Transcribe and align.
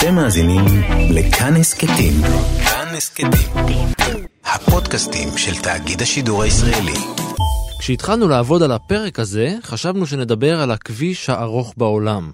אתם 0.00 0.14
מאזינים 0.14 0.64
לכאן 1.10 1.56
הסכתים. 1.56 2.12
כאן 2.64 2.94
הסכתים. 2.96 3.86
הפודקאסטים 4.44 5.28
של 5.36 5.62
תאגיד 5.62 6.02
השידור 6.02 6.42
הישראלי. 6.42 6.98
כשהתחלנו 7.80 8.28
לעבוד 8.28 8.62
על 8.62 8.72
הפרק 8.72 9.18
הזה, 9.18 9.56
חשבנו 9.62 10.06
שנדבר 10.06 10.60
על 10.60 10.70
הכביש 10.70 11.30
הארוך 11.30 11.74
בעולם. 11.76 12.30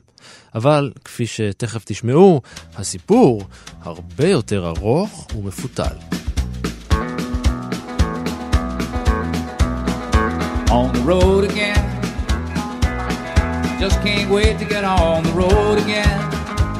אבל, 0.54 0.92
כפי 1.04 1.26
שתכף 1.26 1.82
תשמעו, 1.84 2.40
הסיפור 2.76 3.42
הרבה 3.82 4.28
יותר 4.28 4.66
ארוך 4.68 5.26
ומפותל. 5.36 5.96
On 10.68 10.92
the 10.92 11.02
road 11.06 11.44
again. 11.50 11.84
Just 13.80 13.96
can't 14.04 14.30
wait 14.30 14.54
to 14.58 14.64
get 14.64 14.84
on 14.84 15.22
the 15.22 15.32
road 15.42 15.78
again. 15.78 16.35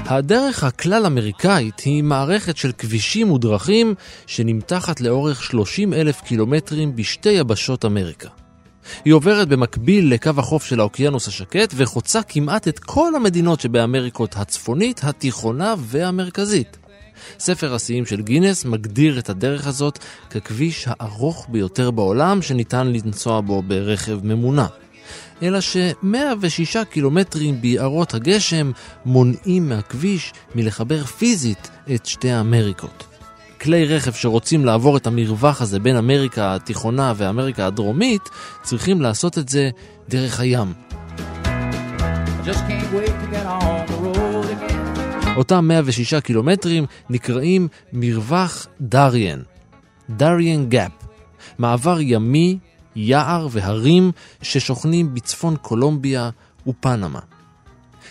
הדרך 0.09 0.65
הכלל 0.65 1.07
אמריקאית 1.07 1.81
היא 1.81 2.03
מערכת 2.03 2.57
של 2.57 2.73
כבישים 2.73 3.31
ודרכים 3.31 3.95
שנמתחת 4.27 5.01
לאורך 5.01 5.43
30 5.43 5.95
אלף 5.95 6.21
קילומטרים 6.21 6.97
בשתי 6.97 7.29
יבשות 7.29 7.85
אמריקה. 7.85 8.29
היא 9.05 9.13
עוברת 9.13 9.49
במקביל 9.49 10.13
לקו 10.13 10.31
החוף 10.37 10.65
של 10.65 10.81
האוקיינוס 10.81 11.29
השקט 11.29 11.75
וחוצה 11.77 12.23
כמעט 12.23 12.69
את 12.69 12.79
כל 12.79 13.15
המדינות 13.15 13.61
שבאמריקות 13.61 14.37
הצפונית, 14.37 15.01
התיכונה 15.05 15.75
והמרכזית. 15.79 16.77
ספר 17.39 17.75
השיאים 17.75 18.07
של 18.07 18.23
גינס 18.23 18.65
מגדיר 18.65 19.19
את 19.19 19.31
הדרך 19.31 19.67
הזאת 19.67 19.99
ככביש 20.31 20.85
הארוך 20.89 21.47
ביותר 21.51 21.91
בעולם 21.91 22.43
שניתן 22.43 22.87
לנסוע 22.87 23.41
בו 23.41 23.63
ברכב 23.63 24.19
ממונע. 24.23 24.67
אלא 25.43 25.61
ש-106 25.61 26.85
קילומטרים 26.85 27.61
ביערות 27.61 28.15
הגשם 28.15 28.71
מונעים 29.05 29.69
מהכביש 29.69 30.33
מלחבר 30.55 31.05
פיזית 31.05 31.71
את 31.95 32.07
שתי 32.07 32.31
האמריקות. 32.31 33.05
כלי 33.61 33.85
רכב 33.85 34.13
שרוצים 34.13 34.65
לעבור 34.65 34.97
את 34.97 35.07
המרווח 35.07 35.63
הזה 35.63 35.79
בין 35.79 35.97
אמריקה 35.97 36.55
התיכונה 36.55 37.13
ואמריקה 37.17 37.67
הדרומית 37.67 38.23
צריכים 38.63 39.01
לעשות 39.01 39.39
את 39.39 39.49
זה 39.49 39.71
דרך 40.09 40.41
הים. 40.41 40.73
אותם 45.37 45.69
106 45.69 46.15
קילומטרים 46.15 46.87
נקראים 47.11 47.69
מרווח 47.93 48.67
דריאן, 48.81 49.41
Darien 50.11 50.69
Gap, 50.69 50.93
מעבר 51.59 52.01
ימי 52.01 52.59
יער 52.97 53.49
והרים 53.51 54.13
ששוכנים 54.43 55.15
בצפון 55.15 55.57
קולומביה 55.57 56.31
ופנמה. 56.67 57.21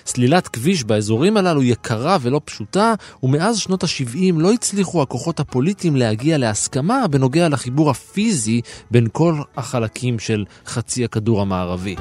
סלילת 0.05 0.47
כביש 0.47 0.83
באזורים 0.83 1.37
הללו 1.37 1.63
יקרה 1.63 2.17
ולא 2.21 2.41
פשוטה, 2.45 2.93
ומאז 3.23 3.57
שנות 3.57 3.83
ה-70 3.83 4.33
לא 4.37 4.53
הצליחו 4.53 5.01
הכוחות 5.01 5.39
הפוליטיים 5.39 5.95
להגיע 5.95 6.37
להסכמה 6.37 7.07
בנוגע 7.07 7.49
לחיבור 7.49 7.89
הפיזי 7.89 8.61
בין 8.91 9.07
כל 9.11 9.35
החלקים 9.57 10.19
של 10.19 10.45
חצי 10.65 11.05
הכדור 11.05 11.41
המערבי. 11.41 11.95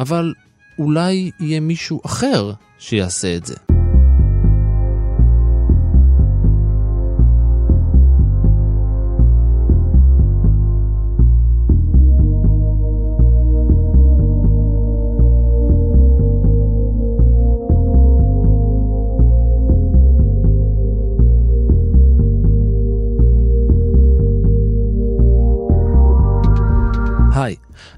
אבל 0.00 0.34
אולי 0.78 1.30
יהיה 1.40 1.60
מישהו 1.60 2.00
אחר 2.04 2.52
שיעשה 2.78 3.36
את 3.36 3.46
זה. 3.46 3.77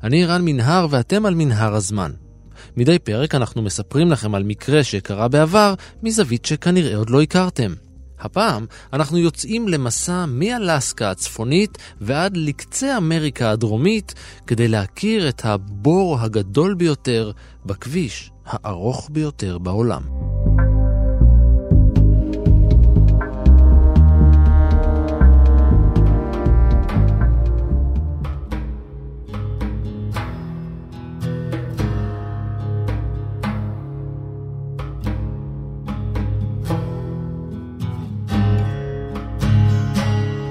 אני 0.02 0.24
רן 0.24 0.44
מנהר 0.44 0.86
ואתם 0.90 1.26
על 1.26 1.34
מנהר 1.34 1.74
הזמן. 1.74 2.10
מדי 2.76 2.98
פרק 2.98 3.34
אנחנו 3.34 3.62
מספרים 3.62 4.10
לכם 4.10 4.34
על 4.34 4.42
מקרה 4.42 4.84
שקרה 4.84 5.28
בעבר 5.28 5.74
מזווית 6.02 6.44
שכנראה 6.44 6.96
עוד 6.96 7.10
לא 7.10 7.22
הכרתם. 7.22 7.74
הפעם 8.20 8.66
אנחנו 8.92 9.18
יוצאים 9.18 9.68
למסע 9.68 10.24
מאלסקה 10.28 11.10
הצפונית 11.10 11.78
ועד 12.00 12.36
לקצה 12.36 12.96
אמריקה 12.96 13.50
הדרומית 13.50 14.14
כדי 14.46 14.68
להכיר 14.68 15.28
את 15.28 15.44
הבור 15.44 16.20
הגדול 16.20 16.74
ביותר 16.74 17.30
בכביש 17.66 18.30
הארוך 18.46 19.08
ביותר 19.12 19.58
בעולם. 19.58 20.19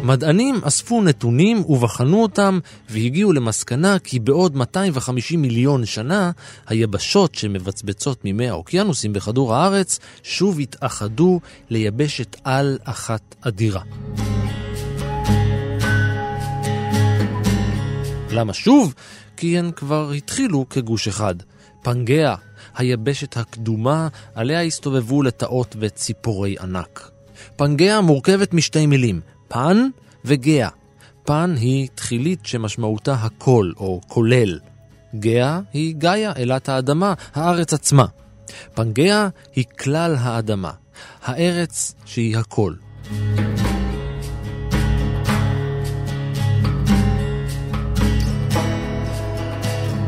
מדענים 0.10 0.62
אספו 0.64 1.02
נתונים 1.02 1.64
ובחנו 1.66 2.22
אותם 2.22 2.60
והגיעו 2.90 3.34
למסקנה 3.34 4.00
כי 4.00 4.20
בעוד 4.20 4.56
250 4.56 5.42
מיליון 5.42 5.86
שנה 5.86 6.32
היבשות 6.68 7.36
שמבצבצות 7.36 8.22
ממי 8.26 8.50
האוקיינוסים 8.50 9.14
בכדור 9.14 9.56
הארץ 9.56 10.00
שוב 10.24 10.60
התאחדו 10.60 11.40
ליבשת 11.70 12.36
על 12.44 12.78
אחת 12.84 13.36
אדירה. 13.42 13.82
למה 18.32 18.54
שוב? 18.54 18.94
כי 19.38 19.60
הן 19.60 19.72
כבר 19.76 20.12
התחילו 20.12 20.66
כגוש 20.70 21.08
אחד. 21.08 21.36
פנגea, 21.84 22.38
היבשת 22.76 23.38
הקדומה 23.38 24.08
עליה 24.36 24.62
הסתובבו 24.62 25.24
לטאות 25.24 25.76
וציפורי 25.80 26.56
ענק. 26.62 27.12
פנגea 27.60 28.02
מורכבת 28.04 28.54
משתי 28.54 28.86
מילים, 28.86 29.22
פן 29.50 29.88
וגאה. 30.26 30.70
פן 31.24 31.56
היא 31.58 31.88
תחילית 31.96 32.46
שמשמעותה 32.46 33.14
הכל 33.14 33.72
או 33.78 34.02
כולל. 34.08 34.60
גאה 35.16 35.60
היא 35.74 35.96
גאיה, 35.96 36.34
אלת 36.38 36.70
האדמה, 36.70 37.14
הארץ 37.34 37.74
עצמה. 37.74 38.06
פנגאה 38.74 39.28
היא 39.56 39.66
כלל 39.80 40.16
האדמה, 40.20 40.72
הארץ 41.24 41.96
שהיא 42.06 42.38
הכל. 42.38 42.74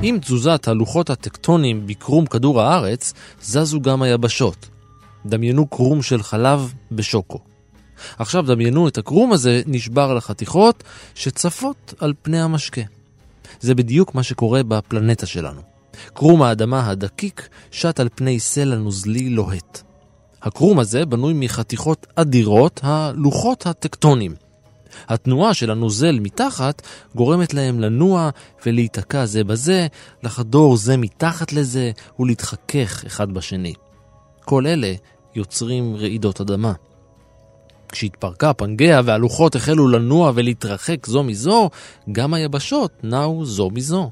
עם 0.01 0.19
תזוזת 0.19 0.68
הלוחות 0.68 1.09
הטקטוניים 1.09 1.88
בקרום 1.88 2.25
כדור 2.25 2.62
הארץ, 2.62 3.13
זזו 3.41 3.81
גם 3.81 4.01
היבשות. 4.01 4.69
דמיינו 5.25 5.68
קרום 5.68 6.01
של 6.01 6.24
חלב 6.24 6.74
בשוקו. 6.91 7.50
עכשיו 8.19 8.47
דמיינו 8.47 8.88
את 8.88 8.97
הקרום 8.97 9.34
הזה 9.34 9.62
נשבר 9.66 10.13
לחתיכות 10.13 10.84
שצפות 11.16 11.94
על 12.00 12.13
פני 12.22 12.41
המשקה. 12.41 12.81
זה 13.59 13.75
בדיוק 13.75 14.16
מה 14.16 14.23
שקורה 14.23 14.63
בפלנטה 14.63 15.25
שלנו. 15.25 15.62
קרום 16.13 16.41
האדמה 16.41 16.89
הדקיק 16.89 17.50
שט 17.72 18.00
על 18.00 18.09
פני 18.16 18.39
סלע 18.39 18.75
נוזלי 18.75 19.29
לוהט. 19.29 19.81
הקרום 20.41 20.79
הזה 20.79 21.06
בנוי 21.06 21.34
מחתיכות 21.34 22.07
אדירות, 22.16 22.79
הלוחות 22.84 23.66
הטקטונים. 23.66 24.35
התנועה 25.07 25.53
של 25.53 25.72
הנוזל 25.72 26.19
מתחת 26.19 26.81
גורמת 27.16 27.53
להם 27.53 27.79
לנוע 27.79 28.29
ולהיתקע 28.66 29.25
זה 29.25 29.44
בזה, 29.44 29.88
לחדור 30.23 30.78
זה 30.78 30.97
מתחת 30.97 31.53
לזה 31.53 31.92
ולהתחכך 32.19 33.03
אחד 33.06 33.31
בשני. 33.31 33.74
כל 34.45 34.68
אלה 34.68 34.94
יוצרים 35.36 35.95
רעידות 35.95 36.42
אדמה. 36.42 36.74
כשהתפרקה 37.91 38.51
פנגea 38.61 39.01
והלוחות 39.05 39.55
החלו 39.55 39.88
לנוע 39.88 40.31
ולהתרחק 40.35 41.07
זו 41.07 41.23
מזו, 41.23 41.69
גם 42.11 42.33
היבשות 42.33 42.91
נעו 43.03 43.45
זו 43.45 43.69
מזו. 43.69 44.11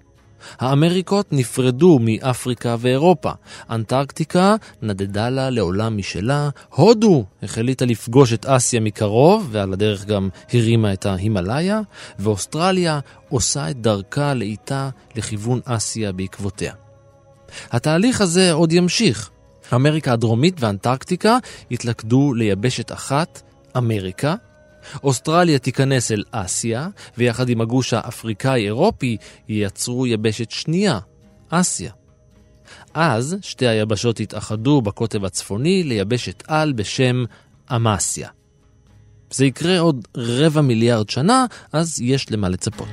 האמריקות 0.59 1.27
נפרדו 1.31 1.99
מאפריקה 2.01 2.75
ואירופה, 2.79 3.31
אנטרקטיקה 3.69 4.55
נדדה 4.81 5.29
לה 5.29 5.49
לעולם 5.49 5.97
משלה, 5.97 6.49
הודו 6.69 7.25
החליטה 7.43 7.85
לפגוש 7.85 8.33
את 8.33 8.45
אסיה 8.45 8.79
מקרוב, 8.79 9.47
ועל 9.51 9.73
הדרך 9.73 10.05
גם 10.05 10.29
הרימה 10.53 10.93
את 10.93 11.05
ההימאליה, 11.05 11.81
ואוסטרליה 12.19 12.99
עושה 13.29 13.69
את 13.69 13.81
דרכה 13.81 14.33
לאיטה 14.33 14.89
לכיוון 15.15 15.59
אסיה 15.65 16.11
בעקבותיה. 16.11 16.73
התהליך 17.71 18.21
הזה 18.21 18.51
עוד 18.51 18.73
ימשיך. 18.73 19.29
אמריקה 19.73 20.13
הדרומית 20.13 20.55
ואנטרקטיקה 20.59 21.37
יתלכדו 21.71 22.33
ליבשת 22.33 22.91
אחת, 22.91 23.41
אמריקה, 23.79 24.35
אוסטרליה 25.03 25.59
תיכנס 25.59 26.11
אל 26.11 26.23
אסיה, 26.31 26.87
ויחד 27.17 27.49
עם 27.49 27.61
הגוש 27.61 27.93
האפריקאי-אירופי 27.93 29.17
ייצרו 29.47 30.07
יבשת 30.07 30.51
שנייה, 30.51 30.99
אסיה. 31.49 31.91
אז 32.93 33.37
שתי 33.41 33.67
היבשות 33.67 34.19
התאחדו 34.19 34.81
בקוטב 34.81 35.25
הצפוני 35.25 35.83
ליבשת 35.83 36.43
על 36.47 36.73
בשם 36.73 37.23
אמסיה. 37.75 38.29
זה 39.31 39.45
יקרה 39.45 39.79
עוד 39.79 40.07
רבע 40.17 40.61
מיליארד 40.61 41.09
שנה, 41.09 41.45
אז 41.73 42.01
יש 42.01 42.31
למה 42.31 42.49
לצפות. 42.49 42.87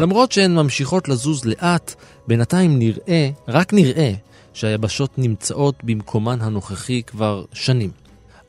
למרות 0.00 0.32
שהן 0.32 0.54
ממשיכות 0.54 1.08
לזוז 1.08 1.44
לאט, 1.44 1.94
בינתיים 2.26 2.78
נראה, 2.78 3.30
רק 3.48 3.72
נראה, 3.72 4.12
שהיבשות 4.52 5.18
נמצאות 5.18 5.74
במקומן 5.82 6.40
הנוכחי 6.40 7.02
כבר 7.02 7.44
שנים. 7.52 7.90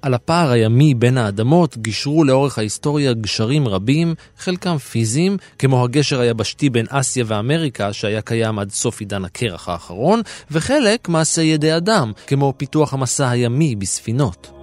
על 0.01 0.13
הפער 0.13 0.51
הימי 0.51 0.93
בין 0.93 1.17
האדמות 1.17 1.77
גישרו 1.77 2.23
לאורך 2.23 2.57
ההיסטוריה 2.57 3.13
גשרים 3.13 3.67
רבים, 3.67 4.15
חלקם 4.37 4.77
פיזיים, 4.77 5.37
כמו 5.59 5.83
הגשר 5.83 6.19
היבשתי 6.19 6.69
בין 6.69 6.85
אסיה 6.89 7.23
ואמריקה 7.27 7.93
שהיה 7.93 8.21
קיים 8.21 8.59
עד 8.59 8.71
סוף 8.71 8.99
עידן 8.99 9.25
הקרח 9.25 9.69
האחרון, 9.69 10.21
וחלק 10.51 11.09
מעשי 11.09 11.43
ידי 11.43 11.77
אדם, 11.77 12.11
כמו 12.27 12.53
פיתוח 12.57 12.93
המסע 12.93 13.29
הימי 13.29 13.75
בספינות. 13.75 14.58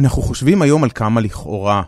אנחנו 0.00 0.22
חושבים 0.22 0.62
היום 0.62 0.84
על 0.84 0.90
כמה 0.90 1.20
לכאורה 1.20 1.82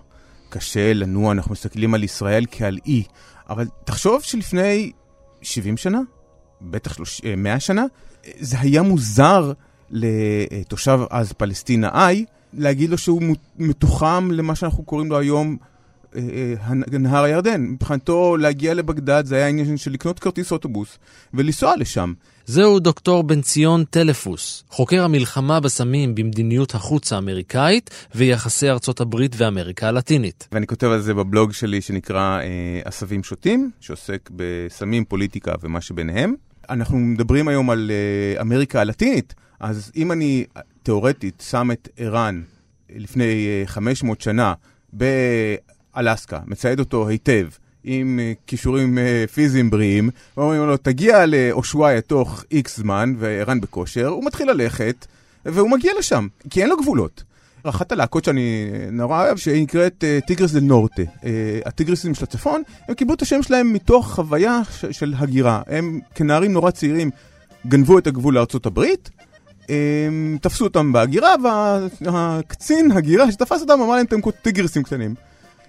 קשה 0.49 0.93
לנוע, 0.93 1.33
אנחנו 1.33 1.53
מסתכלים 1.53 1.95
על 1.95 2.05
ישראל 2.05 2.45
כעל 2.51 2.79
אי, 2.87 3.03
אבל 3.49 3.67
תחשוב 3.85 4.23
שלפני 4.23 4.93
70 5.43 5.77
שנה, 5.77 6.01
בטח 6.61 6.97
100 7.37 7.61
שנה, 7.61 7.85
זה 8.39 8.57
היה 8.61 8.83
מוזר 8.83 9.53
לתושב 9.91 11.01
אז 11.11 11.33
פלסטינאי 11.33 12.25
להגיד 12.53 12.91
לו 12.91 12.99
שהוא 12.99 13.23
מתוחם 13.59 14.29
למה 14.33 14.55
שאנחנו 14.55 14.85
קוראים 14.85 15.11
לו 15.11 15.19
היום 15.19 15.57
אה, 15.61 15.67
אה, 15.67 15.72
נהר 16.93 17.25
הירדן. 17.25 17.61
מבחינתו 17.63 18.37
להגיע 18.37 18.75
לבגדד 18.75 19.23
זה 19.27 19.37
היה 19.37 19.49
עניין 19.49 19.77
של 19.77 19.93
לקנות 19.93 20.19
כרטיס 20.19 20.53
אוטובוס 20.53 20.99
ולנסוע 21.35 21.77
לשם. 21.77 22.13
זהו 22.47 22.79
דוקטור 22.79 23.23
בן 23.23 23.41
ציון 23.41 23.85
טלפוס, 23.85 24.65
חוקר 24.69 25.05
המלחמה 25.05 25.61
בסמים 25.61 26.15
במדיניות 26.15 26.75
החוץ 26.75 27.13
האמריקאית 27.13 27.91
ויחסי 28.15 28.71
ארצות 28.71 29.01
הברית 29.01 29.35
ואמריקה 29.37 29.89
הלטינית. 29.89 30.49
ואני 30.53 30.67
כותב 30.67 30.87
על 30.87 31.01
זה 31.01 31.15
בבלוג 31.15 31.53
שלי 31.53 31.81
שנקרא 31.81 32.41
אה, 32.41 32.81
עשבים 32.85 33.23
שוטים, 33.23 33.71
שעוסק 33.81 34.31
בסמים, 34.37 35.05
פוליטיקה 35.05 35.53
ומה 35.63 35.81
שביניהם. 35.81 36.35
אנחנו 36.71 36.97
מדברים 36.99 37.49
היום 37.49 37.71
על 37.71 37.91
אה, 37.91 38.41
אמריקה 38.41 38.81
הלטינית, 38.81 39.35
אז 39.61 39.93
אם 39.97 40.13
אני 40.13 40.45
תאורטית 40.83 41.45
שם 41.51 41.71
את 41.73 41.89
ערן 41.97 42.43
לפני 42.97 43.47
אה, 43.47 43.63
500 43.67 44.21
שנה 44.21 44.55
באלסקה, 45.97 46.39
מצייד 46.47 46.79
אותו 46.79 47.09
היטב, 47.09 47.47
עם 47.85 48.19
אה, 48.23 48.33
כישורים 48.47 48.99
אה, 48.99 49.25
פיזיים 49.35 49.71
בריאים, 49.71 50.11
ואומרים 50.37 50.67
לו, 50.67 50.77
תגיע 50.77 51.27
לאושוויה 51.27 52.01
תוך 52.01 52.45
איקס 52.53 52.77
זמן, 52.77 53.15
וערן 53.19 53.61
בכושר, 53.61 54.07
הוא 54.07 54.25
מתחיל 54.25 54.51
ללכת, 54.51 55.07
והוא 55.47 55.71
מגיע 55.71 55.93
לשם, 55.99 56.27
כי 56.51 56.63
אין 56.63 56.69
לו 56.69 56.77
גבולות. 56.77 57.23
אחת 57.65 57.93
הלהקות 57.93 58.25
שאני 58.25 58.67
נורא 58.93 59.25
אוהב, 59.25 59.37
שהיא 59.37 59.63
נקראת 59.63 60.05
Tigres 60.27 60.53
del 60.53 60.61
Norte. 60.61 61.03
הטיגרסים 61.65 62.15
של 62.15 62.25
הצפון, 62.25 62.63
הם 62.89 62.95
קיבלו 62.95 63.15
את 63.15 63.23
השם 63.23 63.43
שלהם 63.43 63.73
מתוך 63.73 64.15
חוויה 64.15 64.61
של 64.91 65.15
הגירה. 65.17 65.63
הם 65.67 66.01
כנערים 66.15 66.53
נורא 66.53 66.71
צעירים 66.71 67.11
גנבו 67.67 67.99
את 67.99 68.07
הגבול 68.07 68.35
לארצות 68.35 68.67
הברית, 68.67 69.11
הם 69.69 70.39
תפסו 70.43 70.65
אותם 70.65 70.93
בהגירה, 70.93 71.35
והקצין 72.01 72.93
הגירה 72.93 73.33
שתפס 73.33 73.61
אותם 73.61 73.81
אמר 73.81 73.97
להם, 73.97 74.07
אתם 74.07 74.21
טיגרסים 74.43 74.83
קטנים. 74.83 75.15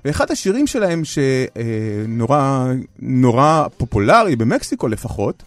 ואחד 0.05 0.31
השירים 0.31 0.67
שלהם 0.67 1.01
שנורא 1.05 2.71
נורא 2.99 3.67
פופולרי, 3.77 4.35
במקסיקו 4.35 4.87
לפחות, 4.87 5.43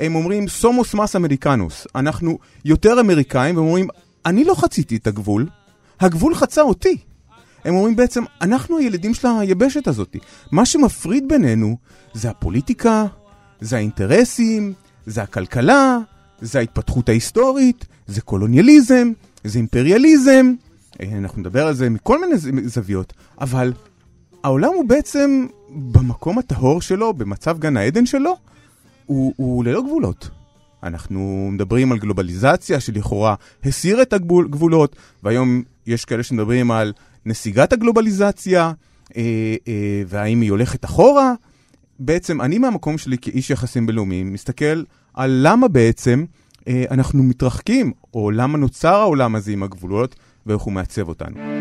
הם 0.00 0.14
אומרים 0.14 0.48
somos 0.48 0.94
más 0.94 1.16
americanos, 1.16 1.86
אנחנו 1.94 2.38
יותר 2.64 3.00
אמריקאים, 3.00 3.56
והם 3.56 3.66
אומרים, 3.66 3.88
אני 4.26 4.44
לא 4.44 4.54
חציתי 4.54 4.96
את 4.96 5.06
הגבול, 5.06 5.46
הגבול 6.00 6.34
חצה 6.34 6.62
אותי. 6.62 6.96
הם 7.64 7.74
אומרים 7.74 7.96
בעצם, 7.96 8.24
אנחנו 8.40 8.78
הילדים 8.78 9.14
של 9.14 9.28
היבשת 9.40 9.88
הזאת. 9.88 10.16
מה 10.52 10.66
שמפריד 10.66 11.28
בינינו 11.28 11.76
זה 12.14 12.30
הפוליטיקה, 12.30 13.06
זה 13.60 13.76
האינטרסים, 13.76 14.72
זה 15.06 15.22
הכלכלה, 15.22 15.98
זה 16.40 16.58
ההתפתחות 16.58 17.08
ההיסטורית, 17.08 17.84
זה 18.06 18.20
קולוניאליזם, 18.20 19.12
זה 19.44 19.58
אימפריאליזם, 19.58 20.52
אנחנו 21.02 21.40
נדבר 21.40 21.66
על 21.66 21.74
זה 21.74 21.90
מכל 21.90 22.20
מיני 22.20 22.34
זוויות, 22.68 23.12
אבל 23.40 23.72
העולם 24.44 24.70
הוא 24.74 24.88
בעצם 24.88 25.46
במקום 25.68 26.38
הטהור 26.38 26.82
שלו, 26.82 27.14
במצב 27.14 27.58
גן 27.58 27.76
העדן 27.76 28.06
שלו, 28.06 28.36
הוא, 29.06 29.32
הוא 29.36 29.64
ללא 29.64 29.82
גבולות. 29.82 30.30
אנחנו 30.82 31.48
מדברים 31.52 31.92
על 31.92 31.98
גלובליזציה 31.98 32.80
שלכאורה 32.80 33.34
הסיר 33.64 34.02
את 34.02 34.12
הגבולות, 34.12 34.96
והיום 35.22 35.62
יש 35.86 36.04
כאלה 36.04 36.22
שמדברים 36.22 36.70
על 36.70 36.92
נסיגת 37.26 37.72
הגלובליזציה, 37.72 38.72
אה, 39.16 39.22
אה, 39.68 40.02
והאם 40.06 40.40
היא 40.40 40.50
הולכת 40.50 40.84
אחורה. 40.84 41.32
בעצם 41.98 42.40
אני 42.40 42.58
מהמקום 42.58 42.98
שלי 42.98 43.18
כאיש 43.18 43.50
יחסים 43.50 43.86
בינלאומיים 43.86 44.32
מסתכל 44.32 44.82
על 45.14 45.40
למה 45.42 45.68
בעצם 45.68 46.24
אה, 46.68 46.84
אנחנו 46.90 47.22
מתרחקים, 47.22 47.92
או 48.14 48.30
למה 48.30 48.58
נוצר 48.58 48.94
העולם 48.94 49.34
הזה 49.34 49.52
עם 49.52 49.62
הגבולות, 49.62 50.16
ואיך 50.46 50.62
הוא 50.62 50.72
מעצב 50.72 51.08
אותנו. 51.08 51.53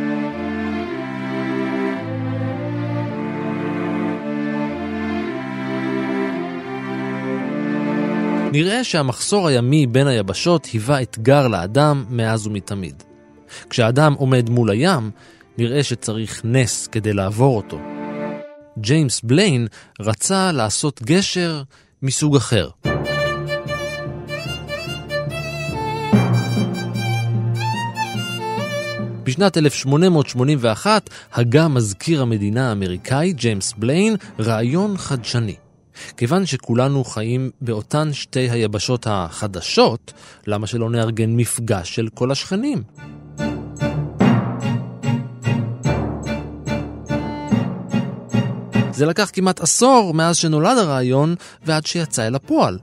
נראה 8.54 8.84
שהמחסור 8.84 9.48
הימי 9.48 9.88
בין 9.88 10.08
היבשות 10.08 10.66
היווה 10.66 11.02
אתגר 11.02 11.48
לאדם 11.48 12.06
מאז 12.10 12.48
ומתמיד. 12.48 13.04
כשאדם 13.70 14.14
עומד 14.14 14.50
מול 14.50 14.70
הים, 14.70 15.12
נראה 15.58 15.84
שצריך 15.84 16.42
נס 16.44 16.88
כדי 16.88 17.14
לעבור 17.14 17.58
אותו. 17.58 17.80
ג'יימס 18.80 19.22
בליין 19.22 19.68
רצה 20.00 20.52
לעשות 20.52 21.02
גשר 21.02 21.64
מסוג 22.02 22.36
אחר. 22.36 22.70
בשנת 29.24 29.58
1881 29.58 31.10
הגה 31.34 31.68
מזכיר 31.68 32.22
המדינה 32.22 32.70
האמריקאי 32.70 33.34
ג'יימס 33.34 33.74
בליין 33.78 34.16
רעיון 34.40 34.98
חדשני. 34.98 35.56
כיוון 36.18 36.46
שכולנו 36.46 37.04
חיים 37.04 37.52
באותן 37.62 38.14
שתי 38.14 38.50
היבשות 38.50 39.08
החדשות, 39.10 40.14
למה 40.48 40.68
שלא 40.68 40.90
נארגן 40.90 41.36
מפגש 41.36 41.96
של 41.96 42.08
כל 42.14 42.32
השכנים? 42.32 42.84
זה 48.92 49.06
לקח 49.06 49.30
כמעט 49.34 49.62
עשור 49.62 50.14
מאז 50.14 50.38
שנולד 50.38 50.78
הרעיון 50.78 51.36
ועד 51.66 51.86
שיצא 51.86 52.28
אל 52.28 52.36
הפועל. 52.36 52.78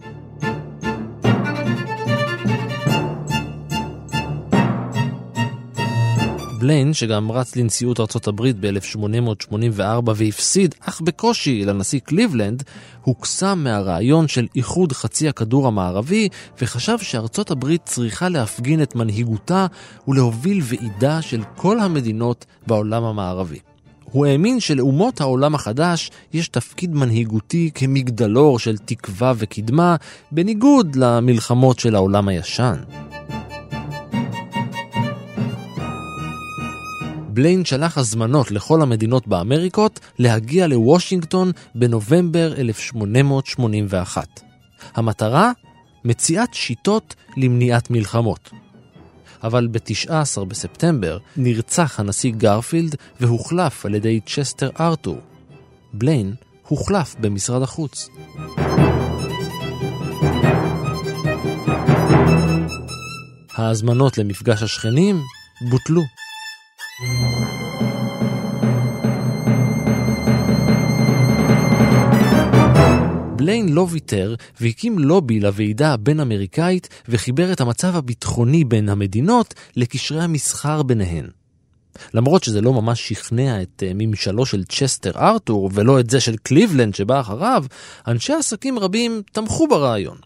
בליין, 6.61 6.95
שגם 6.95 7.33
רץ 7.33 7.57
לנשיאות 7.57 8.00
ארצות 8.00 8.29
הברית 8.29 8.57
ב-1884 8.61 10.11
והפסיד, 10.17 10.75
אך 10.81 11.00
בקושי, 11.00 11.64
לנשיא 11.64 12.00
קליבלנד, 12.00 12.62
הוקסם 13.02 13.61
מהרעיון 13.64 14.29
של 14.29 14.47
איחוד 14.57 14.93
חצי 14.93 15.29
הכדור 15.29 15.67
המערבי, 15.67 16.29
וחשב 16.62 16.99
שארצות 16.99 17.50
הברית 17.50 17.81
צריכה 17.85 18.29
להפגין 18.29 18.83
את 18.83 18.95
מנהיגותה 18.95 19.67
ולהוביל 20.09 20.61
ועידה 20.62 21.23
של 21.23 21.43
כל 21.57 21.81
המדינות 21.81 22.47
בעולם 22.67 23.05
המערבי. 23.05 23.59
הוא 24.05 24.26
האמין 24.26 24.61
שלאומות 24.61 25.21
העולם 25.21 25.55
החדש 25.55 26.11
יש 26.33 26.49
תפקיד 26.49 26.95
מנהיגותי 26.95 27.71
כמגדלור 27.75 28.59
של 28.59 28.79
תקווה 28.79 29.33
וקדמה, 29.37 29.97
בניגוד 30.33 30.97
למלחמות 30.97 31.79
של 31.79 31.95
העולם 31.95 32.29
הישן. 32.29 32.75
בליין 37.40 37.64
שלח 37.64 37.99
הזמנות 37.99 38.50
לכל 38.50 38.82
המדינות 38.82 39.28
באמריקות 39.28 40.00
להגיע 40.18 40.66
לוושינגטון 40.66 41.52
בנובמבר 41.75 42.54
1881. 42.61 44.40
המטרה? 44.94 45.52
מציאת 46.04 46.54
שיטות 46.54 47.14
למניעת 47.37 47.90
מלחמות. 47.90 48.50
אבל 49.42 49.68
ב-19 49.70 50.44
בספטמבר 50.44 51.18
נרצח 51.37 52.00
הנשיא 52.00 52.32
גרפילד 52.37 52.94
והוחלף 53.20 53.87
על 53.87 53.94
ידי 53.94 54.20
צ'סטר 54.26 54.70
ארתור. 54.80 55.18
בליין 55.92 56.35
הוחלף 56.68 57.14
במשרד 57.20 57.62
החוץ. 57.62 58.09
ההזמנות 63.56 64.18
למפגש 64.18 64.62
השכנים 64.62 65.20
בוטלו. 65.70 66.02
בליין 73.50 73.69
לא 73.69 73.87
ויתר 73.90 74.35
והקים 74.61 74.99
לובי 74.99 75.40
לוועידה 75.40 75.92
הבין-אמריקאית 75.92 76.88
וחיבר 77.09 77.52
את 77.52 77.61
המצב 77.61 77.97
הביטחוני 77.97 78.64
בין 78.64 78.88
המדינות 78.88 79.54
לקשרי 79.76 80.23
המסחר 80.23 80.83
ביניהן. 80.83 81.26
למרות 82.14 82.45
שזה 82.45 82.61
לא 82.61 82.73
ממש 82.73 83.09
שכנע 83.09 83.62
את 83.62 83.83
אה, 83.87 83.92
ממשלו 83.95 84.47
של 84.47 84.64
צ'סטר 84.64 85.11
ארתור 85.16 85.71
ולא 85.75 86.00
את 86.00 86.11
זה 86.11 86.21
של 86.21 86.37
קליבלנד 86.37 86.95
שבא 86.95 87.21
אחריו, 87.21 87.64
אנשי 88.07 88.33
עסקים 88.33 88.78
רבים 88.78 89.23
תמכו 89.33 89.69
ברעיון. 89.69 90.16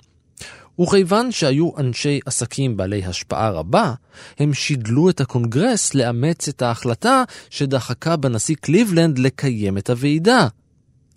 וכיוון 0.81 1.33
שהיו 1.33 1.71
אנשי 1.79 2.21
עסקים 2.27 2.77
בעלי 2.77 3.05
השפעה 3.05 3.51
רבה, 3.51 3.95
הם 4.39 4.55
שידלו 4.55 5.11
את 5.11 5.21
הקונגרס 5.21 5.95
לאמץ 5.95 6.49
את 6.49 6.63
ההחלטה 6.63 7.25
שדחקה 7.51 8.17
בנשיא 8.17 8.57
קליבלנד 8.61 9.19
לקיים 9.19 9.79
את 9.79 9.91
הוועידה. 9.91 10.49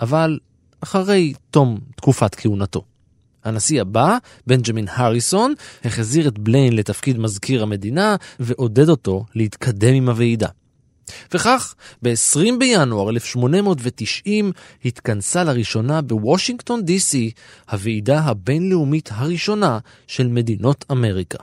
אבל 0.01 0.39
אחרי 0.81 1.33
תום 1.51 1.79
תקופת 1.95 2.35
כהונתו. 2.35 2.83
הנשיא 3.43 3.81
הבא, 3.81 4.17
בנג'מין 4.47 4.87
הריסון, 4.91 5.53
החזיר 5.85 6.27
את 6.27 6.39
בליין 6.39 6.75
לתפקיד 6.75 7.17
מזכיר 7.17 7.63
המדינה 7.63 8.15
ועודד 8.39 8.89
אותו 8.89 9.25
להתקדם 9.35 9.93
עם 9.93 10.09
הוועידה. 10.09 10.47
וכך, 11.33 11.75
ב-20 12.01 12.57
בינואר 12.59 13.09
1890 13.09 14.51
התכנסה 14.85 15.43
לראשונה 15.43 16.01
בוושינגטון 16.01 16.85
די.סי 16.85 17.31
הוועידה 17.71 18.19
הבינלאומית 18.19 19.09
הראשונה 19.13 19.79
של 20.07 20.27
מדינות 20.27 20.85
אמריקה. 20.91 21.37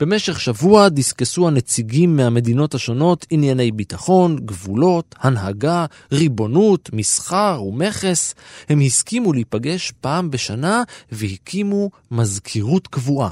במשך 0.00 0.40
שבוע 0.40 0.88
דיסקסו 0.88 1.48
הנציגים 1.48 2.16
מהמדינות 2.16 2.74
השונות 2.74 3.26
ענייני 3.30 3.72
ביטחון, 3.72 4.36
גבולות, 4.36 5.14
הנהגה, 5.18 5.86
ריבונות, 6.12 6.90
מסחר 6.92 7.62
ומכס. 7.68 8.34
הם 8.68 8.80
הסכימו 8.80 9.32
להיפגש 9.32 9.92
פעם 10.00 10.30
בשנה 10.30 10.82
והקימו 11.12 11.90
מזכירות 12.10 12.86
קבועה. 12.86 13.30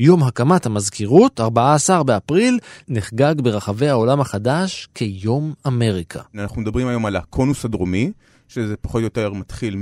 יום 0.00 0.22
הקמת 0.22 0.66
המזכירות, 0.66 1.40
14 1.40 2.02
באפריל, 2.02 2.58
נחגג 2.88 3.34
ברחבי 3.42 3.88
העולם 3.88 4.20
החדש 4.20 4.88
כיום 4.94 5.52
אמריקה. 5.66 6.20
אנחנו 6.34 6.60
מדברים 6.60 6.88
היום 6.88 7.06
על 7.06 7.16
הקונוס 7.16 7.64
הדרומי, 7.64 8.12
שזה 8.48 8.76
פחות 8.76 9.00
או 9.00 9.04
יותר 9.04 9.32
מתחיל 9.32 9.76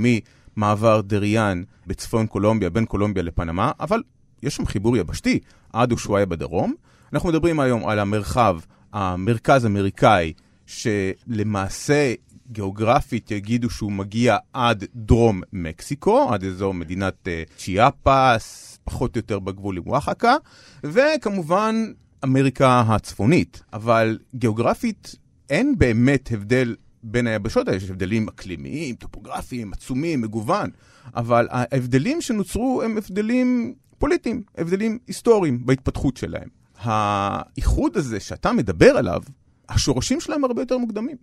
ממעבר 0.57 1.01
דריאן 1.01 1.63
בצפון 1.87 2.27
קולומביה, 2.27 2.69
בין 2.69 2.85
קולומביה 2.85 3.23
לפנמה, 3.23 3.71
אבל 3.79 4.01
יש 4.45 4.55
שם 4.55 4.65
חיבור 4.65 4.97
יבשתי 4.97 5.39
עד 5.73 5.91
אושוויה 5.91 6.25
בדרום. 6.25 6.73
אנחנו 7.13 7.29
מדברים 7.29 7.59
היום 7.59 7.87
על 7.87 7.99
המרחב 7.99 8.59
המרכז 8.93 9.65
אמריקאי, 9.65 10.33
שלמעשה 10.65 12.13
גיאוגרפית 12.51 13.31
יגידו 13.31 13.69
שהוא 13.69 13.91
מגיע 13.91 14.37
עד 14.53 14.83
דרום 14.95 15.41
מקסיקו, 15.53 16.29
עד 16.33 16.43
אזור 16.43 16.73
מדינת 16.73 17.27
אה, 17.27 17.57
צ'יאפס, 17.57 18.79
פחות 18.83 19.15
או 19.15 19.19
יותר 19.19 19.39
בגבול 19.39 19.77
עם 19.77 19.83
וואחקה, 19.85 20.35
וכמובן 20.83 21.75
אמריקה 22.23 22.83
הצפונית. 22.87 23.63
אבל 23.73 24.19
גיאוגרפית 24.35 25.15
אין 25.49 25.77
באמת 25.77 26.29
הבדל 26.31 26.75
בין 27.03 27.27
היבשות, 27.27 27.67
יש 27.67 27.89
הבדלים 27.89 28.27
אקלימיים, 28.27 28.95
טופוגרפיים, 28.95 29.73
עצומים, 29.73 30.21
מגוון, 30.21 30.69
אבל 31.15 31.47
ההבדלים 31.51 32.21
שנוצרו 32.21 32.81
הם 32.85 32.97
הבדלים 32.97 33.73
פוליטיים, 34.05 34.41
הבדלים 34.57 34.97
היסטוריים 35.07 35.65
בהתפתחות 35.65 36.17
שלהם. 36.17 36.47
האיחוד 36.77 37.97
הזה 37.97 38.19
שאתה 38.19 38.51
מדבר 38.51 38.97
עליו, 38.97 39.21
השורשים 39.69 40.19
שלהם 40.19 40.43
הרבה 40.43 40.61
יותר 40.61 40.77
מוקדמים. 40.77 41.17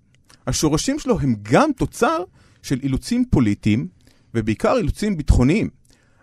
השורשים 0.47 0.99
שלו 0.99 1.21
הם 1.21 1.35
גם 1.43 1.71
תוצר 1.77 2.25
של 2.63 2.81
אילוצים 2.83 3.25
פוליטיים, 3.31 3.89
ובעיקר 4.35 4.77
אילוצים 4.77 5.17
ביטחוניים. 5.17 5.69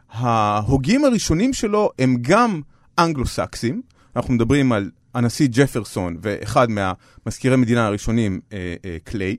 ההוגים 0.10 1.06
הראשונים 1.06 1.54
שלו 1.54 1.90
הם 2.00 2.18
גם 2.22 2.62
אנגלו-סקסים, 3.00 3.82
אנחנו 4.16 4.34
מדברים 4.34 4.72
על 4.72 4.92
הנשיא 5.14 5.48
ג'פרסון 5.52 6.18
ואחד 6.22 6.68
מהמזכירי 6.70 7.56
מדינה 7.56 7.88
הראשונים, 7.88 8.40
אה, 8.54 8.76
אה, 8.86 8.98
קליי, 9.04 9.36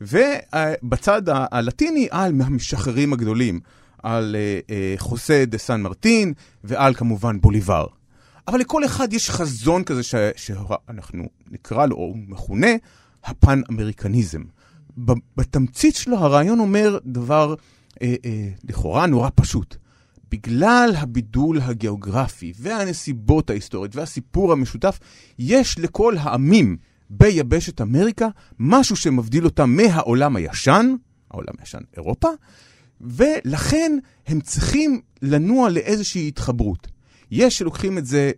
ובצד 0.00 1.22
הלטיני 1.26 2.08
על 2.10 2.32
מהמשחררים 2.32 3.12
הגדולים, 3.12 3.60
על 4.02 4.36
אה, 4.38 4.60
אה, 4.70 4.94
חוסה 4.98 5.44
דה 5.46 5.58
סן 5.58 5.80
מרטין 5.80 6.32
ועל 6.64 6.94
כמובן 6.94 7.40
בוליבר. 7.40 7.86
אבל 8.48 8.60
לכל 8.60 8.84
אחד 8.84 9.12
יש 9.12 9.30
חזון 9.30 9.84
כזה 9.84 10.02
ש, 10.02 10.14
שאנחנו 10.36 11.24
נקרא 11.50 11.86
לו, 11.86 11.96
או 11.96 12.14
מכונה, 12.28 12.70
הפן-אמריקניזם. 13.24 14.42
בתמצית 15.36 15.94
שלו 15.94 16.16
הרעיון 16.16 16.60
אומר 16.60 16.98
דבר 17.06 17.54
אה, 18.02 18.14
אה, 18.24 18.48
לכאורה 18.68 19.06
נורא 19.06 19.28
פשוט. 19.34 19.76
בגלל 20.30 20.90
הבידול 20.96 21.60
הגיאוגרפי 21.60 22.52
והנסיבות 22.58 23.50
ההיסטוריות 23.50 23.96
והסיפור 23.96 24.52
המשותף, 24.52 24.98
יש 25.38 25.78
לכל 25.78 26.14
העמים 26.18 26.76
ביבשת 27.10 27.80
אמריקה 27.80 28.28
משהו 28.58 28.96
שמבדיל 28.96 29.44
אותם 29.44 29.70
מהעולם 29.70 30.36
הישן, 30.36 30.94
העולם 31.30 31.54
הישן 31.60 31.78
אירופה, 31.96 32.28
ולכן 33.00 33.98
הם 34.26 34.40
צריכים 34.40 35.00
לנוע 35.22 35.70
לאיזושהי 35.70 36.28
התחברות. 36.28 36.88
יש 37.30 37.58
שלוקחים 37.58 37.98
את 37.98 38.06
זה, 38.06 38.30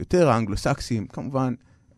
יותר 0.00 0.28
האנגלוסקסים 0.28 1.06
כמובן, 1.06 1.54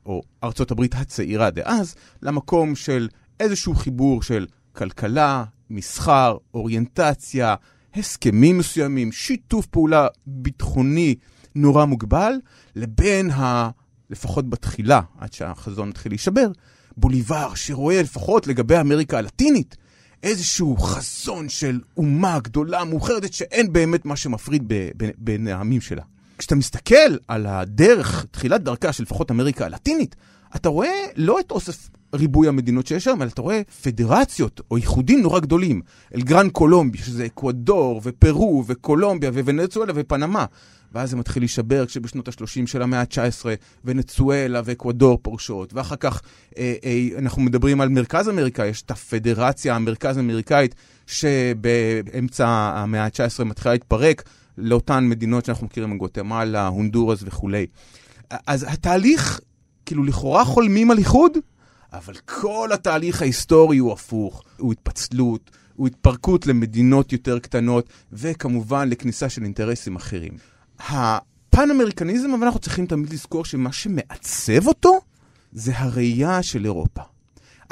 או 0.07 0.23
ארצות 0.45 0.71
הברית 0.71 0.95
הצעירה 0.95 1.51
דאז, 1.51 1.95
למקום 2.23 2.77
של 2.77 3.09
איזשהו 3.41 3.75
חיבור 3.75 4.23
של 4.23 4.47
כלכלה, 4.73 5.45
מסחר, 5.71 6.37
אוריינטציה, 6.55 7.55
הסכמים 7.95 8.59
מסוימים, 8.59 9.13
שיתוף 9.13 9.67
פעולה 9.67 10.07
ביטחוני 10.27 11.15
נורא 11.55 11.85
מוגבל, 11.85 12.33
לבין 12.77 13.31
ה... 13.31 13.71
לפחות 14.11 14.51
בתחילה, 14.51 15.01
עד 15.19 15.33
שהחזון 15.33 15.89
מתחיל 15.89 16.13
להישבר, 16.13 16.51
בוליבר, 16.97 17.55
שרואה 17.55 18.03
לפחות 18.03 18.47
לגבי 18.47 18.81
אמריקה 18.81 19.19
הלטינית, 19.19 19.77
איזשהו 20.23 20.77
חזון 20.77 21.49
של 21.49 21.81
אומה 21.97 22.39
גדולה, 22.43 22.85
מאוחרת, 22.85 23.33
שאין 23.33 23.73
באמת 23.73 24.05
מה 24.05 24.17
שמפריד 24.17 24.73
בין 25.19 25.49
העמים 25.49 25.81
שלה. 25.81 26.03
כשאתה 26.39 26.55
מסתכל 26.55 27.17
על 27.29 27.47
הדרך, 27.47 28.27
תחילת 28.31 28.63
דרכה 28.63 28.93
של 28.93 29.03
לפחות 29.03 29.31
אמריקה 29.31 29.67
הלטינית, 29.67 30.17
אתה 30.57 30.69
רואה 30.69 31.07
לא 31.17 31.41
את 31.41 31.51
אוסף 31.51 31.89
ריבוי 32.15 32.49
המדינות 32.49 32.87
שיש 32.87 33.05
שם, 33.05 33.23
אלא 33.23 33.29
אתה 33.29 33.43
רואה 33.43 33.63
פדרציות 33.83 34.61
או 34.71 34.77
איחודים 34.77 35.23
נורא 35.23 35.41
גדולים. 35.41 35.81
אל 36.15 36.21
גרן 36.21 36.51
קולומביה, 36.51 37.03
שזה 37.03 37.27
אקוודור 37.27 38.01
ופרו 38.05 38.65
וקולומביה 38.67 39.31
וונצואלה 39.31 39.93
ופנמה. 39.97 40.45
ואז 40.93 41.11
זה 41.11 41.17
מתחיל 41.17 41.43
להישבר 41.43 41.87
כשבשנות 41.87 42.29
ה-30 42.29 42.67
של 42.67 42.83
המאה 42.83 43.01
ה-19 43.01 43.45
ונצואלה 43.85 44.61
ואקוודור 44.65 45.19
פורשות, 45.23 45.75
ואחר 45.75 45.97
כך 45.97 46.23
אה, 46.59 46.75
אה, 46.85 47.09
אנחנו 47.19 47.43
מדברים 47.43 47.81
על 47.81 47.89
מרכז 47.89 48.29
אמריקה, 48.29 48.67
יש 48.67 48.83
את 48.83 48.91
הפדרציה 48.91 49.77
המרכז 49.77 50.17
האמריקאית 50.17 50.75
שבאמצע 51.07 52.49
המאה 52.49 53.05
ה-19 53.05 53.45
מתחילה 53.45 53.75
להתפרק 53.75 54.23
לאותן 54.59 55.09
מדינות 55.09 55.45
שאנחנו 55.45 55.67
מכירים, 55.67 55.99
גוטמלה, 55.99 56.67
הונדורס 56.67 57.23
וכולי. 57.25 57.67
אז 58.47 58.67
התהליך, 58.69 59.41
כאילו 59.87 60.05
לכאורה 60.05 60.45
חולמים 60.45 60.91
על 60.91 60.99
איחוד, 60.99 61.33
אבל 61.93 62.15
כל 62.15 62.71
התהליך 62.75 63.23
ההיסטורי 63.23 63.79
הוא 63.79 63.93
הפוך, 63.93 64.43
הוא 64.57 64.73
התפצלות, 64.73 65.51
הוא 65.75 65.87
התפרקות 65.87 66.47
למדינות 66.47 67.13
יותר 67.13 67.39
קטנות, 67.39 67.89
וכמובן 68.13 68.89
לכניסה 68.89 69.29
של 69.29 69.45
אינטרסים 69.45 69.97
אחרים. 69.97 70.33
הפן-אמריקניזם, 70.81 72.31
אבל 72.35 72.45
אנחנו 72.45 72.61
צריכים 72.61 72.87
תמיד 72.87 73.13
לזכור 73.13 73.45
שמה 73.45 73.73
שמעצב 73.73 74.67
אותו 74.67 75.01
זה 75.53 75.73
הראייה 75.79 76.43
של 76.43 76.65
אירופה. 76.65 77.03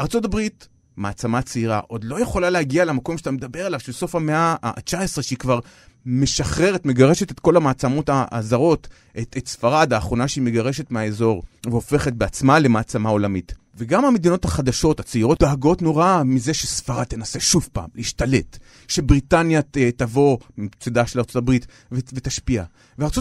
ארצות 0.00 0.24
הברית, 0.24 0.68
מעצמה 0.96 1.42
צעירה, 1.42 1.80
עוד 1.88 2.04
לא 2.04 2.20
יכולה 2.20 2.50
להגיע 2.50 2.84
למקום 2.84 3.18
שאתה 3.18 3.30
מדבר 3.30 3.66
עליו, 3.66 3.80
של 3.80 3.92
סוף 3.92 4.14
המאה 4.14 4.56
ה-19, 4.62 5.22
שהיא 5.22 5.38
כבר 5.38 5.60
משחררת, 6.06 6.86
מגרשת 6.86 7.30
את 7.30 7.40
כל 7.40 7.56
המעצמות 7.56 8.10
הזרות, 8.12 8.88
את, 9.18 9.36
את 9.38 9.48
ספרד, 9.48 9.92
האחרונה 9.92 10.28
שהיא 10.28 10.44
מגרשת 10.44 10.90
מהאזור, 10.90 11.42
והופכת 11.66 12.12
בעצמה 12.12 12.58
למעצמה 12.58 13.08
עולמית. 13.08 13.54
וגם 13.78 14.04
המדינות 14.04 14.44
החדשות, 14.44 15.00
הצעירות, 15.00 15.40
דאגות 15.40 15.82
נורא 15.82 16.22
מזה 16.24 16.54
שספרד 16.54 17.04
תנסה 17.04 17.40
שוב 17.40 17.68
פעם 17.72 17.88
להשתלט, 17.94 18.58
שבריטניה 18.88 19.62
ת, 19.62 19.76
תבוא 19.76 20.38
מצדה 20.58 21.06
של 21.06 21.20
הברית 21.38 21.66
ותשפיע. 21.92 22.64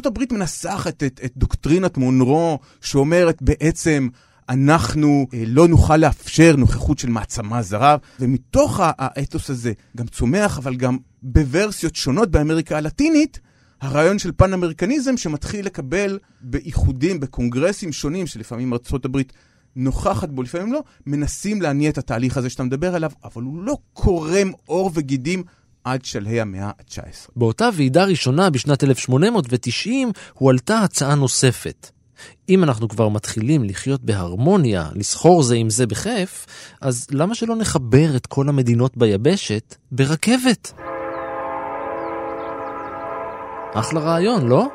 הברית 0.06 0.32
מנסחת 0.32 1.04
את, 1.04 1.20
את 1.26 1.32
דוקטרינת 1.38 1.98
מונרו, 1.98 2.60
שאומרת 2.82 3.42
בעצם, 3.42 4.08
אנחנו 4.50 5.28
אה, 5.34 5.44
לא 5.48 5.68
נוכל 5.68 5.98
לאפשר 5.98 6.56
נוכחות 6.56 7.00
של 7.00 7.10
מעצמה 7.10 7.62
זרה, 7.62 7.98
ומתוך 8.20 8.80
האתוס 8.84 9.50
הזה 9.50 9.74
גם 9.98 10.08
צומח, 10.08 10.58
אבל 10.58 10.76
גם 10.76 10.98
בוורסיות 11.28 11.96
שונות 11.96 12.32
באמריקה 12.32 12.78
הלטינית, 12.78 13.40
הרעיון 13.82 14.20
של 14.20 14.32
פן-אמריקניזם 14.38 15.18
שמתחיל 15.18 15.66
לקבל 15.66 16.20
באיחודים, 16.42 17.20
בקונגרסים 17.20 17.92
שונים, 17.92 18.28
שלפעמים 18.28 18.74
ארה"ב 18.74 19.18
נוכחת 19.76 20.30
בו, 20.30 20.44
לפעמים 20.44 20.74
לא, 20.74 20.84
מנסים 21.06 21.62
להניע 21.62 21.90
את 21.90 21.98
התהליך 21.98 22.38
הזה 22.38 22.50
שאתה 22.50 22.64
מדבר 22.64 22.96
עליו, 22.96 23.12
אבל 23.24 23.44
הוא 23.44 23.64
לא 23.64 23.78
קורם 23.94 24.52
עור 24.66 24.92
וגידים 24.94 25.44
עד 25.84 26.06
שלהי 26.06 26.42
המאה 26.42 26.66
ה-19. 26.66 27.32
באותה 27.36 27.70
ועידה 27.74 28.04
ראשונה 28.04 28.50
בשנת 28.50 28.84
1890 28.84 30.12
הועלתה 30.34 30.80
הצעה 30.80 31.16
נוספת. 31.16 31.90
אם 32.50 32.64
אנחנו 32.64 32.88
כבר 32.88 33.10
מתחילים 33.10 33.64
לחיות 33.64 34.04
בהרמוניה, 34.04 34.90
לסחור 34.96 35.44
זה 35.44 35.56
עם 35.56 35.70
זה 35.70 35.88
בכיף, 35.88 36.46
אז 36.82 37.08
למה 37.12 37.36
שלא 37.36 37.56
נחבר 37.56 38.16
את 38.16 38.26
כל 38.26 38.50
המדינות 38.50 38.98
ביבשת 38.98 39.76
ברכבת? 39.92 40.74
אחלה 43.76 44.00
רעיון, 44.00 44.48
לא? 44.48 44.68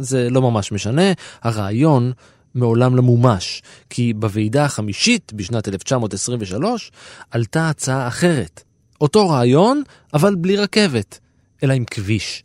זה 0.00 0.30
לא 0.30 0.42
ממש 0.42 0.72
משנה, 0.72 1.12
הרעיון 1.42 2.12
מעולם 2.54 2.96
לא 2.96 3.02
מומש, 3.02 3.62
כי 3.90 4.12
בוועידה 4.12 4.64
החמישית 4.64 5.32
בשנת 5.32 5.68
1923 5.68 6.92
עלתה 7.30 7.70
הצעה 7.70 8.08
אחרת. 8.08 8.62
אותו 9.00 9.28
רעיון, 9.28 9.82
אבל 10.14 10.34
בלי 10.34 10.56
רכבת, 10.56 11.18
אלא 11.62 11.72
עם 11.72 11.84
כביש. 11.84 12.44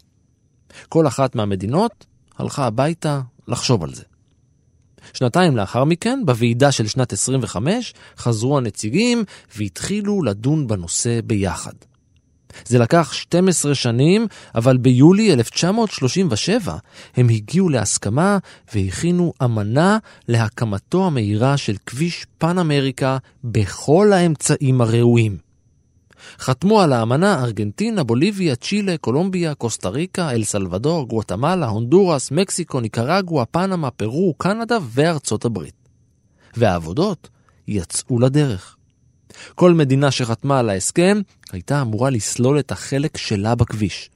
כל 0.90 1.08
אחת 1.08 1.36
מהמדינות 1.36 2.06
הלכה 2.38 2.66
הביתה 2.66 3.22
לחשוב 3.48 3.84
על 3.84 3.94
זה. 3.94 4.04
שנתיים 5.14 5.58
לאחר 5.58 5.84
מכן, 5.84 6.20
בוועידה 6.26 6.72
של 6.72 6.88
שנת 6.88 7.14
25, 7.14 7.94
חזרו 8.18 8.58
הנציגים 8.58 9.24
והתחילו 9.58 10.24
לדון 10.24 10.68
בנושא 10.68 11.20
ביחד. 11.22 11.74
זה 12.66 12.80
לקח 12.80 13.14
12 13.14 13.76
שנים, 13.76 14.28
אבל 14.56 14.78
ביולי 14.78 15.34
1937 15.34 16.76
הם 17.16 17.30
הגיעו 17.30 17.70
להסכמה 17.70 18.38
והכינו 18.74 19.34
אמנה 19.44 19.98
להקמתו 20.28 21.06
המהירה 21.06 21.58
של 21.58 21.76
כביש 21.86 22.26
פן 22.38 22.58
אמריקה 22.58 23.18
בכל 23.44 24.14
האמצעים 24.14 24.82
הראויים. 24.82 25.38
חתמו 26.40 26.82
על 26.82 26.94
האמנה 26.94 27.44
ארגנטינה, 27.44 28.04
בוליביה, 28.04 28.56
צ'ילה, 28.56 28.98
קולומביה, 28.98 29.56
קוסטה 29.56 29.90
ריקה, 29.90 30.32
אל 30.32 30.44
סלבדור, 30.44 31.08
גואטמלה, 31.08 31.68
הונדורס, 31.68 32.32
מקסיקו, 32.32 32.80
ניקרגואה, 32.80 33.46
פנמה, 33.46 33.92
פרו, 33.92 34.34
קנדה 34.38 34.78
וארצות 34.90 35.46
הברית. 35.46 35.74
והעבודות 36.58 37.30
יצאו 37.68 38.20
לדרך. 38.20 38.78
כל 39.56 39.74
מדינה 39.74 40.12
שחתמה 40.12 40.60
על 40.60 40.70
ההסכם 40.70 41.22
הייתה 41.52 41.82
אמורה 41.82 42.10
לסלול 42.10 42.60
את 42.60 42.72
החלק 42.72 43.18
שלה 43.18 43.56
בכביש. 43.56 44.10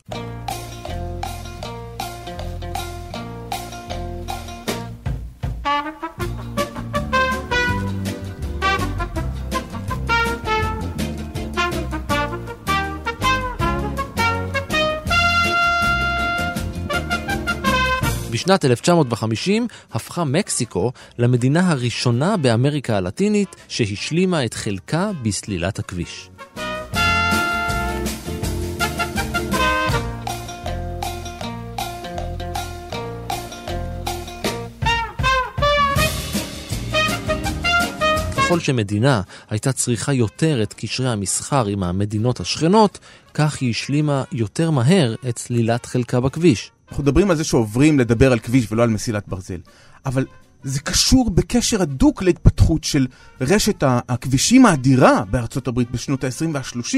בשנת 18.38 18.66
1950 18.66 19.68
הפכה 19.92 20.24
מקסיקו 20.24 20.92
למדינה 21.18 21.72
הראשונה 21.72 22.38
באמריקה 22.38 22.98
הלטינית 22.98 23.56
שהשלימה 23.68 24.46
את 24.46 24.54
חלקה 24.54 25.12
בסלילת 25.22 25.80
הכביש. 25.80 26.30
ככל 38.38 38.60
שמדינה 38.60 39.22
הייתה 39.50 39.72
צריכה 39.72 40.14
יותר 40.14 40.64
את 40.64 40.74
קשרי 40.74 41.10
המסחר 41.10 41.66
עם 41.66 41.84
המדינות 41.84 42.40
השכנות, 42.40 43.00
כך 43.34 43.58
היא 43.62 43.70
השלימה 43.70 44.24
יותר 44.32 44.72
מהר 44.72 45.16
את 45.30 45.38
סלילת 45.38 45.86
חלקה 45.86 46.20
בכביש. 46.20 46.72
אנחנו 46.90 47.04
מדברים 47.04 47.30
על 47.30 47.36
זה 47.36 47.44
שעוברים 47.44 48.00
לדבר 48.00 48.32
על 48.32 48.40
כביש 48.40 48.72
ולא 48.72 48.84
על 48.84 48.90
מסילת 48.90 49.28
ברזל, 49.28 49.60
אבל 50.06 50.26
זה 50.64 50.80
קשור 50.80 51.30
בקשר 51.30 51.82
הדוק 51.82 52.22
להתפתחות 52.22 52.84
של 52.84 53.08
רשת 53.42 53.84
הכבישים 53.88 54.66
האדירה 54.66 55.26
בארצות 55.26 55.68
הברית 55.68 55.92
בשנות 55.92 56.24
ה-20 56.24 56.46
וה-30, 56.54 56.98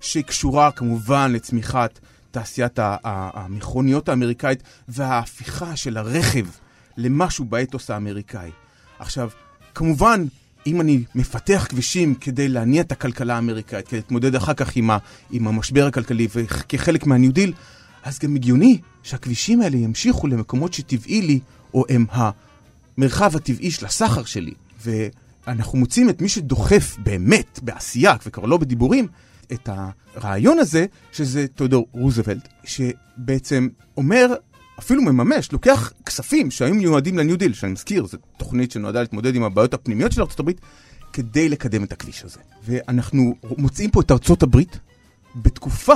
שקשורה 0.00 0.70
כמובן 0.70 1.32
לצמיחת 1.32 1.98
תעשיית 2.30 2.78
המכוניות 3.04 4.08
האמריקאית 4.08 4.62
וההפיכה 4.88 5.76
של 5.76 5.96
הרכב 5.96 6.46
למשהו 6.96 7.44
באתוס 7.44 7.90
האמריקאי. 7.90 8.50
עכשיו, 8.98 9.30
כמובן, 9.74 10.24
אם 10.66 10.80
אני 10.80 11.04
מפתח 11.14 11.66
כבישים 11.68 12.14
כדי 12.14 12.48
להניע 12.48 12.82
את 12.82 12.92
הכלכלה 12.92 13.34
האמריקאית, 13.34 13.88
כדי 13.88 13.96
להתמודד 14.00 14.34
אחר 14.34 14.54
כך 14.54 14.76
עם, 14.76 14.90
ה, 14.90 14.98
עם 15.30 15.48
המשבר 15.48 15.86
הכלכלי 15.86 16.28
וכחלק 16.34 17.06
מהניו 17.06 17.32
דיל, 17.32 17.52
אז 18.02 18.18
גם 18.18 18.34
הגיוני 18.34 18.78
שהכבישים 19.02 19.60
האלה 19.60 19.76
ימשיכו 19.76 20.26
למקומות 20.26 20.72
שטבעי 20.72 21.22
לי, 21.22 21.40
או 21.74 21.84
הם 21.88 22.06
המרחב 22.10 23.36
הטבעי 23.36 23.70
של 23.70 23.86
הסחר 23.86 24.24
שלי. 24.24 24.54
ואנחנו 24.84 25.78
מוצאים 25.78 26.10
את 26.10 26.22
מי 26.22 26.28
שדוחף 26.28 26.96
באמת, 26.98 27.60
בעשייה, 27.62 28.16
וכבר 28.26 28.46
לא 28.46 28.56
בדיבורים, 28.56 29.08
את 29.52 29.68
הרעיון 30.16 30.58
הזה, 30.58 30.86
שזה 31.12 31.46
תודור 31.48 31.86
רוזוולט, 31.92 32.48
שבעצם 32.64 33.68
אומר, 33.96 34.34
אפילו 34.78 35.02
מממש, 35.02 35.52
לוקח 35.52 35.92
כספים 36.06 36.50
שהיו 36.50 36.74
מיועדים 36.74 37.18
לניו 37.18 37.38
דיל, 37.38 37.52
שאני 37.52 37.72
מזכיר, 37.72 38.06
זו 38.06 38.18
תוכנית 38.36 38.70
שנועדה 38.70 39.00
להתמודד 39.00 39.34
עם 39.34 39.42
הבעיות 39.42 39.74
הפנימיות 39.74 40.12
של 40.12 40.22
ארה"ב, 40.22 40.50
כדי 41.12 41.48
לקדם 41.48 41.84
את 41.84 41.92
הכביש 41.92 42.24
הזה. 42.24 42.40
ואנחנו 42.64 43.34
מוצאים 43.58 43.90
פה 43.90 44.00
את 44.00 44.10
ארצות 44.10 44.42
הברית 44.42 44.78
בתקופה 45.36 45.94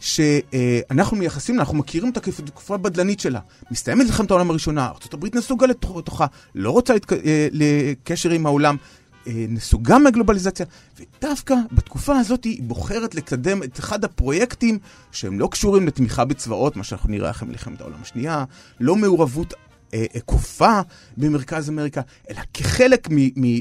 שאנחנו 0.00 1.16
מייחסים 1.16 1.58
אנחנו 1.60 1.78
מכירים 1.78 2.08
אותה 2.08 2.20
כתקופה 2.20 2.76
בדלנית 2.76 3.20
שלה. 3.20 3.40
מסתיימת 3.70 4.06
מלחמת 4.06 4.30
העולם 4.30 4.50
הראשונה, 4.50 4.86
ארה"ב 4.86 5.36
נסוגה 5.36 5.66
לתוכה, 5.66 6.26
לא 6.54 6.70
רוצה 6.70 6.94
לתק... 6.94 7.12
אה, 7.12 7.48
לקשר 7.52 8.30
עם 8.30 8.46
העולם, 8.46 8.76
אה, 9.26 9.32
נסוגה 9.48 9.98
מהגלובליזציה, 9.98 10.66
ודווקא 11.00 11.54
בתקופה 11.72 12.18
הזאת 12.18 12.44
היא 12.44 12.62
בוחרת 12.62 13.14
לקדם 13.14 13.62
את 13.62 13.78
אחד 13.78 14.04
הפרויקטים 14.04 14.78
שהם 15.12 15.40
לא 15.40 15.48
קשורים 15.50 15.86
לתמיכה 15.86 16.24
בצבאות, 16.24 16.76
מה 16.76 16.84
שאנחנו 16.84 17.10
נראה 17.10 17.30
אחרי 17.30 17.48
מלחמת 17.48 17.80
העולם 17.80 17.98
השנייה, 18.02 18.44
לא 18.80 18.96
מעורבות 18.96 19.54
אה, 19.94 20.04
כופה 20.24 20.80
במרכז 21.16 21.70
אמריקה, 21.70 22.00
אלא 22.30 22.40
כחלק 22.54 23.08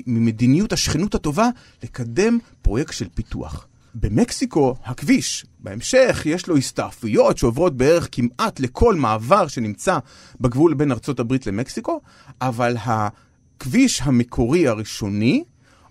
ממדיניות 0.08 0.74
השכנות 0.74 1.16
הטובה, 1.16 1.50
לקדם 1.84 2.38
פרויקט 2.62 2.94
של 2.94 3.08
פיתוח. 3.14 3.69
במקסיקו, 3.96 4.76
הכביש, 4.86 5.46
בהמשך 5.60 6.22
יש 6.26 6.48
לו 6.48 6.58
הסתעפויות 6.58 7.38
שעוברות 7.38 7.78
בערך 7.78 8.08
כמעט 8.12 8.60
לכל 8.60 8.96
מעבר 8.96 9.48
שנמצא 9.48 9.98
בגבול 10.42 10.74
בין 10.74 10.92
ארצות 10.92 11.20
הברית 11.20 11.48
למקסיקו, 11.48 12.02
אבל 12.42 12.76
הכביש 12.80 14.02
המקורי 14.02 14.68
הראשוני 14.68 15.44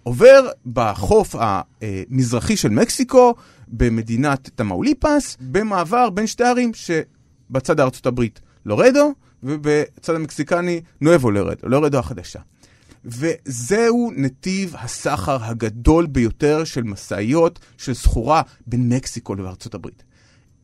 עובר 0.03 0.49
בחוף 0.73 1.35
המזרחי 1.41 2.57
של 2.57 2.69
מקסיקו, 2.69 3.35
במדינת 3.69 4.51
תמאוליפס, 4.55 5.37
במעבר 5.41 6.11
בין 6.11 6.27
שתי 6.27 6.45
ערים 6.45 6.73
שבצד 6.75 7.81
ארצות 7.81 8.07
הברית 8.07 8.41
לורדו, 8.67 9.13
ובצד 9.43 10.15
המקסיקני 10.15 10.81
נואבו 11.01 11.31
לורדו, 11.31 11.69
לורדו 11.69 11.99
החדשה. 11.99 12.41
וזהו 13.09 14.13
נתיב 14.17 14.75
הסחר 14.79 15.45
הגדול 15.45 16.07
ביותר 16.07 16.65
של 16.65 16.83
משאיות 16.83 17.59
של 17.79 17.95
סחורה 17.95 18.43
בין 18.67 18.89
מקסיקו 18.89 19.35
לארצות 19.35 19.75
הברית. 19.75 20.03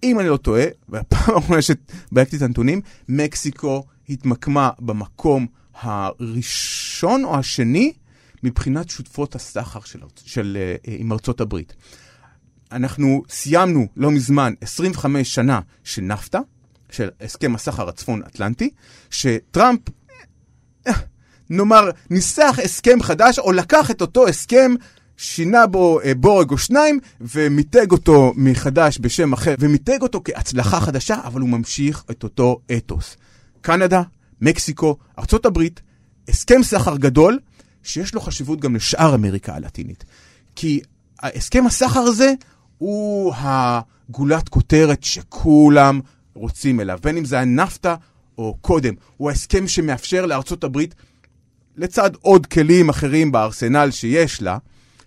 אם 0.02 0.20
אני 0.20 0.28
לא 0.28 0.36
טועה, 0.36 0.64
והפעם 0.88 1.34
האחרונה 1.34 1.62
שבדקתי 1.62 2.36
את 2.36 2.42
הנתונים, 2.42 2.80
מקסיקו 3.08 3.84
התמקמה 4.08 4.70
במקום 4.78 5.46
הראשון 5.74 7.24
או 7.24 7.36
השני 7.38 7.92
מבחינת 8.42 8.90
שותפות 8.90 9.34
הסחר 9.34 9.80
של, 9.80 9.98
של, 10.24 10.58
אה, 10.60 10.94
עם 10.94 11.12
ארצות 11.12 11.40
הברית. 11.40 11.74
אנחנו 12.72 13.22
סיימנו 13.28 13.86
לא 13.96 14.10
מזמן 14.10 14.52
25 14.60 15.34
שנה 15.34 15.60
של 15.84 16.02
נפטה, 16.02 16.40
של 16.90 17.08
הסכם 17.20 17.54
הסחר 17.54 17.88
הצפון-אטלנטי, 17.88 18.70
שטראמפ 19.10 19.80
אה, 20.86 20.92
נאמר, 21.50 21.90
ניסח 22.10 22.58
הסכם 22.64 23.02
חדש, 23.02 23.38
או 23.38 23.52
לקח 23.52 23.90
את 23.90 24.00
אותו 24.00 24.28
הסכם, 24.28 24.74
שינה 25.16 25.66
בו 25.66 26.00
אה, 26.00 26.14
בורג 26.14 26.50
או 26.50 26.58
שניים, 26.58 26.98
ומיתג 27.20 27.92
אותו 27.92 28.32
מחדש 28.36 28.98
בשם 29.00 29.32
אחר, 29.32 29.54
ומיתג 29.58 30.02
אותו 30.02 30.20
כהצלחה 30.24 30.80
חדשה, 30.80 31.16
אבל 31.24 31.40
הוא 31.40 31.48
ממשיך 31.48 32.04
את 32.10 32.22
אותו 32.22 32.60
אתוס. 32.76 33.16
קנדה, 33.60 34.02
מקסיקו, 34.40 34.96
ארצות 35.18 35.46
הברית, 35.46 35.80
הסכם 36.28 36.62
סחר 36.62 36.96
גדול, 36.96 37.38
שיש 37.82 38.14
לו 38.14 38.20
חשיבות 38.20 38.60
גם 38.60 38.76
לשאר 38.76 39.14
אמריקה 39.14 39.54
הלטינית. 39.54 40.04
כי 40.56 40.80
הסכם 41.22 41.66
הסחר 41.66 42.00
הזה 42.00 42.32
הוא 42.78 43.32
הגולת 43.36 44.48
כותרת 44.48 45.04
שכולם 45.04 46.00
רוצים 46.34 46.80
אליו, 46.80 46.98
בין 47.02 47.16
אם 47.16 47.24
זה 47.24 47.40
הנפטה 47.40 47.94
או 48.38 48.56
קודם. 48.60 48.94
הוא 49.16 49.30
ההסכם 49.30 49.68
שמאפשר 49.68 50.26
לארצות 50.26 50.64
הברית, 50.64 50.94
לצד 51.76 52.10
עוד 52.20 52.46
כלים 52.46 52.88
אחרים 52.88 53.32
בארסנל 53.32 53.90
שיש 53.90 54.42
לה, 54.42 54.58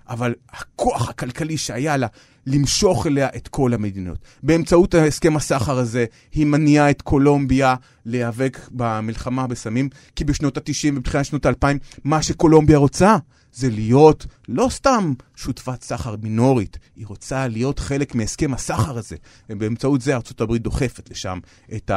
אבל 0.09 0.35
הכוח 0.49 1.09
הכלכלי 1.09 1.57
שהיה 1.57 1.97
לה 1.97 2.07
למשוך 2.47 3.07
אליה 3.07 3.27
את 3.35 3.47
כל 3.47 3.73
המדינות. 3.73 4.17
באמצעות 4.43 4.95
הסכם 4.95 5.35
הסחר 5.35 5.77
הזה, 5.77 6.05
היא 6.33 6.45
מניעה 6.45 6.89
את 6.89 7.01
קולומביה 7.01 7.75
להיאבק 8.05 8.59
במלחמה 8.71 9.47
בסמים, 9.47 9.89
כי 10.15 10.23
בשנות 10.23 10.57
ה-90 10.57 10.91
ובתחילת 10.95 11.25
שנות 11.25 11.45
ה-2000, 11.45 11.77
מה 12.03 12.21
שקולומביה 12.23 12.77
רוצה 12.77 13.17
זה 13.53 13.69
להיות 13.69 14.25
לא 14.47 14.67
סתם 14.69 15.13
שותפת 15.35 15.83
סחר 15.83 16.15
מינורית, 16.21 16.77
היא 16.95 17.07
רוצה 17.07 17.47
להיות 17.47 17.79
חלק 17.79 18.15
מהסכם 18.15 18.53
הסחר 18.53 18.97
הזה, 18.97 19.15
ובאמצעות 19.49 20.01
זה 20.01 20.15
הברית 20.39 20.61
דוחפת 20.61 21.09
לשם 21.09 21.39
את 21.75 21.91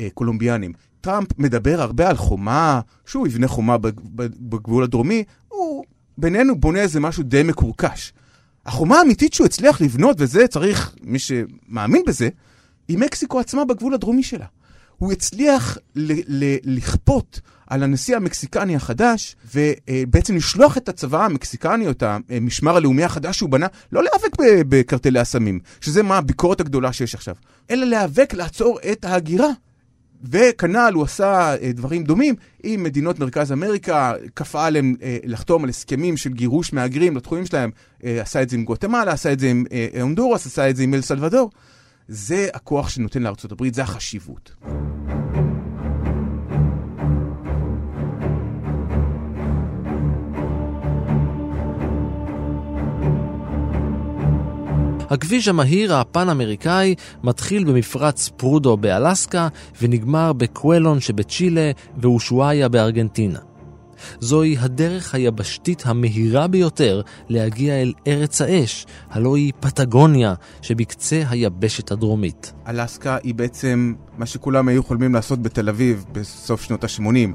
הקולומביאנים. 0.00 0.72
טראמפ 1.02 1.28
מדבר 1.38 1.80
הרבה 1.80 2.08
על 2.10 2.16
חומה, 2.16 2.80
שהוא 3.06 3.26
יבנה 3.26 3.48
חומה 3.48 3.76
בגבול 4.40 4.84
הדרומי, 4.84 5.24
הוא 5.48 5.84
בינינו 6.18 6.60
בונה 6.60 6.80
איזה 6.80 7.00
משהו 7.00 7.22
די 7.22 7.42
מקורקש. 7.42 8.12
החומה 8.66 8.98
האמיתית 8.98 9.34
שהוא 9.34 9.44
הצליח 9.44 9.80
לבנות, 9.80 10.16
וזה 10.20 10.48
צריך, 10.48 10.94
מי 11.02 11.18
שמאמין 11.18 12.02
בזה, 12.06 12.28
היא 12.88 12.98
מקסיקו 12.98 13.40
עצמה 13.40 13.64
בגבול 13.64 13.94
הדרומי 13.94 14.22
שלה. 14.22 14.46
הוא 14.96 15.12
הצליח 15.12 15.78
לכפות 16.64 17.40
על 17.66 17.82
הנשיא 17.82 18.16
המקסיקני 18.16 18.76
החדש, 18.76 19.36
ובעצם 19.54 20.36
לשלוח 20.36 20.76
את 20.76 20.88
הצבא 20.88 21.24
המקסיקני, 21.24 21.86
או 21.86 21.90
את 21.90 22.02
המשמר 22.30 22.76
הלאומי 22.76 23.04
החדש 23.04 23.38
שהוא 23.38 23.50
בנה, 23.50 23.66
לא 23.92 24.02
להיאבק 24.02 24.36
בקרטלי 24.68 25.18
הסמים, 25.18 25.60
שזה 25.80 26.02
מה 26.02 26.18
הביקורת 26.18 26.60
הגדולה 26.60 26.92
שיש 26.92 27.14
עכשיו, 27.14 27.34
אלא 27.70 27.86
להיאבק 27.86 28.34
לעצור 28.34 28.78
את 28.92 29.04
ההגירה. 29.04 29.48
וכנ"ל 30.22 30.92
הוא 30.94 31.02
עשה 31.04 31.54
אה, 31.62 31.72
דברים 31.72 32.04
דומים 32.04 32.34
עם 32.62 32.82
מדינות 32.82 33.18
מרכז 33.18 33.52
אמריקה, 33.52 34.12
כפה 34.36 34.66
עליהם 34.66 34.94
אה, 35.02 35.18
לחתום 35.24 35.64
על 35.64 35.68
הסכמים 35.68 36.16
של 36.16 36.32
גירוש 36.32 36.72
מהגרים 36.72 37.16
לתחומים 37.16 37.46
שלהם, 37.46 37.70
אה, 38.04 38.20
עשה 38.20 38.42
את 38.42 38.48
זה 38.48 38.56
עם 38.56 38.64
גואטמלה, 38.64 39.12
עשה 39.12 39.32
את 39.32 39.40
זה 39.40 39.50
עם 39.50 39.64
הונדורס, 40.00 40.46
עשה 40.46 40.70
את 40.70 40.76
זה 40.76 40.82
עם 40.82 40.94
אל 40.94 41.00
סלבדור. 41.00 41.50
זה 42.08 42.48
הכוח 42.54 42.88
שנותן 42.88 43.22
לארצות 43.22 43.52
הברית, 43.52 43.74
זה 43.74 43.82
החשיבות. 43.82 44.52
הכביש 55.12 55.48
המהיר 55.48 55.94
הפן-אמריקאי 55.94 56.94
מתחיל 57.22 57.64
במפרץ 57.64 58.30
פרודו 58.36 58.76
באלסקה 58.76 59.48
ונגמר 59.82 60.32
בקוולון 60.32 61.00
שבצ'ילה 61.00 61.70
ואושואיה 61.96 62.68
בארגנטינה. 62.68 63.38
זוהי 64.20 64.56
הדרך 64.58 65.14
היבשתית 65.14 65.82
המהירה 65.86 66.46
ביותר 66.46 67.02
להגיע 67.28 67.74
אל 67.82 67.92
ארץ 68.06 68.40
האש, 68.40 68.86
הלא 69.10 69.36
היא 69.36 69.52
פטגוניה 69.60 70.34
שבקצה 70.62 71.22
היבשת 71.28 71.92
הדרומית. 71.92 72.52
אלסקה 72.68 73.16
היא 73.22 73.34
בעצם 73.34 73.94
מה 74.18 74.26
שכולם 74.26 74.68
היו 74.68 74.82
חולמים 74.82 75.14
לעשות 75.14 75.42
בתל 75.42 75.68
אביב 75.68 76.04
בסוף 76.12 76.62
שנות 76.62 76.84
ה-80. 76.84 77.28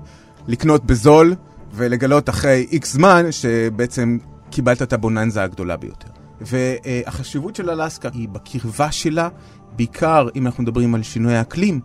לקנות 0.47 0.85
בזול 0.85 1.35
ולגלות 1.73 2.29
אחרי 2.29 2.67
איקס 2.71 2.93
זמן 2.93 3.31
שבעצם 3.31 4.17
קיבלת 4.49 4.81
את 4.81 4.93
הבוננזה 4.93 5.43
הגדולה 5.43 5.77
ביותר. 5.77 6.16
והחשיבות 6.41 7.55
של 7.55 7.69
אלסקה 7.69 8.09
היא 8.13 8.29
בקרבה 8.29 8.91
שלה, 8.91 9.29
בעיקר 9.75 10.27
אם 10.35 10.45
אנחנו 10.45 10.63
מדברים 10.63 10.95
על 10.95 11.03
שינוי 11.03 11.35
האקלים, 11.35 11.79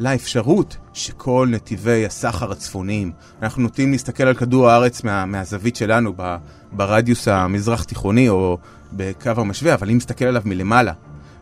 לאפשרות 0.00 0.76
שכל 0.92 1.48
נתיבי 1.50 2.06
הסחר 2.06 2.52
הצפוניים, 2.52 3.12
אנחנו 3.42 3.62
נוטים 3.62 3.92
להסתכל 3.92 4.22
על 4.22 4.34
כדור 4.34 4.70
הארץ 4.70 5.04
מה, 5.04 5.26
מהזווית 5.26 5.76
שלנו 5.76 6.12
ב, 6.16 6.36
ברדיוס 6.72 7.28
המזרח 7.28 7.84
תיכוני 7.84 8.28
או 8.28 8.58
בקו 8.92 9.30
המשווה, 9.36 9.74
אבל 9.74 9.90
אם 9.90 9.96
נסתכל 9.96 10.24
עליו 10.24 10.42
מלמעלה 10.44 10.92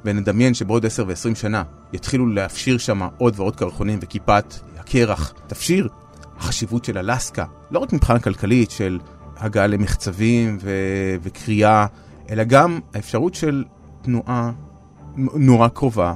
ונדמיין 0.05 0.55
שבעוד 0.55 0.87
10 0.87 1.05
ו-20 1.09 1.35
שנה 1.35 1.62
יתחילו 1.92 2.27
להפשיר 2.27 2.79
שם 2.79 3.01
עוד 3.18 3.35
ועוד 3.37 3.57
קרחונים 3.57 3.99
וכיפת 4.03 4.55
הקרח 4.79 5.35
תפשיר, 5.47 5.88
החשיבות 6.38 6.85
של 6.85 6.99
אלסקה, 6.99 7.44
לא 7.71 7.79
רק 7.79 7.92
מבחינה 7.92 8.18
כלכלית 8.18 8.71
של 8.71 8.99
הגעה 9.37 9.66
למחצבים 9.66 10.59
ו- 10.61 11.16
וקריאה 11.23 11.87
אלא 12.30 12.44
גם 12.44 12.80
האפשרות 12.94 13.34
של 13.34 13.64
תנועה 14.02 14.52
נורא 15.16 15.68
קרובה, 15.68 16.14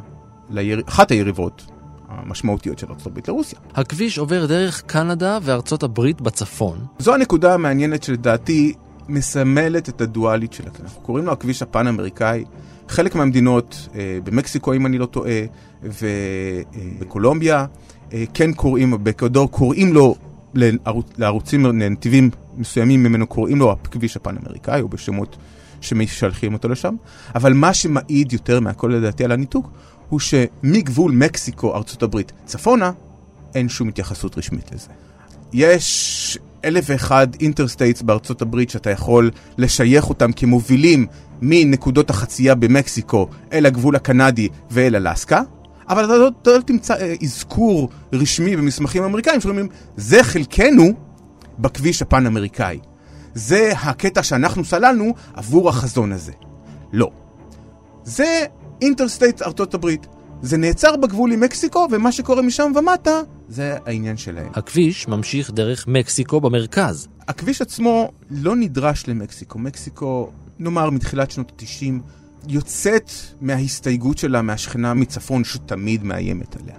לאחת 0.50 1.10
היריבות 1.10 1.66
המשמעותיות 2.08 2.78
של 2.78 2.86
ארצות 2.90 3.06
הברית 3.06 3.28
לרוסיה. 3.28 3.58
הכביש 3.74 4.18
עובר 4.18 4.46
דרך 4.46 4.82
קנדה 4.86 5.38
וארצות 5.42 5.82
הברית 5.82 6.20
בצפון. 6.20 6.78
זו 6.98 7.14
הנקודה 7.14 7.54
המעניינת 7.54 8.02
שלדעתי 8.02 8.74
מסמלת 9.08 9.88
את 9.88 10.00
הדואלית 10.00 10.52
של 10.52 10.66
הכביש. 10.66 10.80
אנחנו 10.80 11.02
קוראים 11.02 11.26
לו 11.26 11.32
הכביש 11.32 11.62
הפן-אמריקאי. 11.62 12.44
חלק 12.88 13.14
מהמדינות, 13.14 13.88
אה, 13.94 14.18
במקסיקו 14.24 14.74
אם 14.74 14.86
אני 14.86 14.98
לא 14.98 15.06
טועה, 15.06 15.40
ובקולומביה, 15.82 17.66
אה, 18.12 18.24
כן 18.34 18.52
קוראים, 18.52 19.04
באקוודור 19.04 19.50
קוראים 19.50 19.92
לו 19.92 20.14
לערוצים, 21.18 21.66
לנתיבים 21.66 22.30
מסוימים 22.56 23.02
ממנו 23.02 23.26
קוראים 23.26 23.58
לו 23.58 23.72
הכביש 23.72 24.16
הפן-אמריקאי, 24.16 24.80
או 24.80 24.88
בשמות 24.88 25.36
שמשלחים 25.82 26.52
אותו 26.52 26.68
לשם, 26.68 26.94
אבל 27.34 27.52
מה 27.52 27.74
שמעיד 27.74 28.32
יותר 28.32 28.60
מהכל 28.60 28.88
לדעתי 28.96 29.24
על 29.24 29.32
הניתוק, 29.32 29.70
הוא 30.08 30.20
שמגבול 30.20 31.12
מקסיקו, 31.12 31.76
ארצות 31.76 32.02
הברית, 32.02 32.32
צפונה, 32.44 32.92
אין 33.54 33.68
שום 33.68 33.88
התייחסות 33.88 34.38
רשמית 34.38 34.72
לזה. 34.72 34.88
יש 35.52 36.38
אלף 36.64 36.84
ואחד 36.88 37.26
interstates 37.40 38.02
בארצות 38.02 38.42
הברית 38.42 38.70
שאתה 38.70 38.90
יכול 38.90 39.30
לשייך 39.58 40.08
אותם 40.08 40.32
כמובילים 40.32 41.06
מנקודות 41.42 42.10
החצייה 42.10 42.54
במקסיקו 42.54 43.28
אל 43.52 43.66
הגבול 43.66 43.96
הקנדי 43.96 44.48
ואל 44.70 44.96
אלסקה, 44.96 45.42
אבל 45.88 46.04
אתה 46.04 46.16
לא, 46.16 46.30
אתה 46.42 46.50
לא 46.50 46.60
תמצא 46.60 46.94
אה, 46.94 47.14
אזכור 47.22 47.88
רשמי 48.12 48.56
במסמכים 48.56 49.02
אמריקאים 49.02 49.40
שאומרים, 49.40 49.68
זה 49.96 50.24
חלקנו 50.24 50.92
בכביש 51.58 52.02
הפן-אמריקאי. 52.02 52.78
זה 53.34 53.72
הקטע 53.82 54.22
שאנחנו 54.22 54.64
סללנו 54.64 55.14
עבור 55.34 55.68
החזון 55.68 56.12
הזה. 56.12 56.32
לא. 56.92 57.10
זה 58.04 58.44
אינטרסטייט 58.82 59.42
ארצות 59.42 59.74
הברית. 59.74 60.06
זה 60.42 60.56
נעצר 60.56 60.96
בגבול 60.96 61.32
עם 61.32 61.40
מקסיקו, 61.40 61.88
ומה 61.90 62.12
שקורה 62.12 62.42
משם 62.42 62.72
ומטה, 62.76 63.20
זה 63.48 63.76
העניין 63.86 64.16
שלהם. 64.16 64.50
הכביש 64.54 65.08
ממשיך 65.08 65.50
דרך 65.50 65.88
מקסיקו 65.88 66.40
במרכז. 66.40 67.08
הכביש 67.28 67.62
עצמו 67.62 68.12
לא 68.30 68.56
נדרש 68.56 69.08
למקסיקו. 69.08 69.58
מקסיקו, 69.58 70.30
נאמר, 70.58 70.90
מתחילת 70.90 71.30
שנות 71.30 71.52
ה-90, 71.62 71.92
יוצאת 72.48 73.10
מההסתייגות 73.40 74.18
שלה 74.18 74.42
מהשכנה 74.42 74.94
מצפון 74.94 75.44
שתמיד 75.44 76.04
מאיימת 76.04 76.56
עליה. 76.60 76.76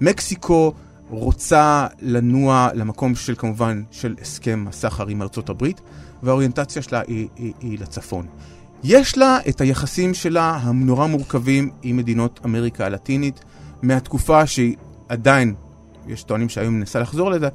מקסיקו 0.00 0.72
רוצה 1.10 1.86
לנוע 2.00 2.68
למקום 2.74 3.14
של 3.14 3.34
כמובן 3.38 3.82
של 3.90 4.14
הסכם 4.20 4.64
הסחר 4.68 5.06
עם 5.06 5.22
ארצות 5.22 5.48
הברית, 5.48 5.80
והאוריינטציה 6.22 6.82
שלה 6.82 7.02
היא, 7.08 7.28
היא, 7.36 7.52
היא 7.60 7.78
לצפון. 7.78 8.26
יש 8.84 9.18
לה 9.18 9.38
את 9.48 9.60
היחסים 9.60 10.14
שלה 10.14 10.58
הנורא 10.62 11.06
מורכבים 11.06 11.70
עם 11.82 11.96
מדינות 11.96 12.40
אמריקה 12.44 12.86
הלטינית, 12.86 13.44
מהתקופה 13.82 14.46
שהיא 14.46 14.76
עדיין, 15.08 15.54
יש 16.06 16.22
טוענים 16.22 16.48
שהיום 16.48 16.74
מנסה 16.74 17.00
לחזור 17.00 17.30
לזה, 17.30 17.48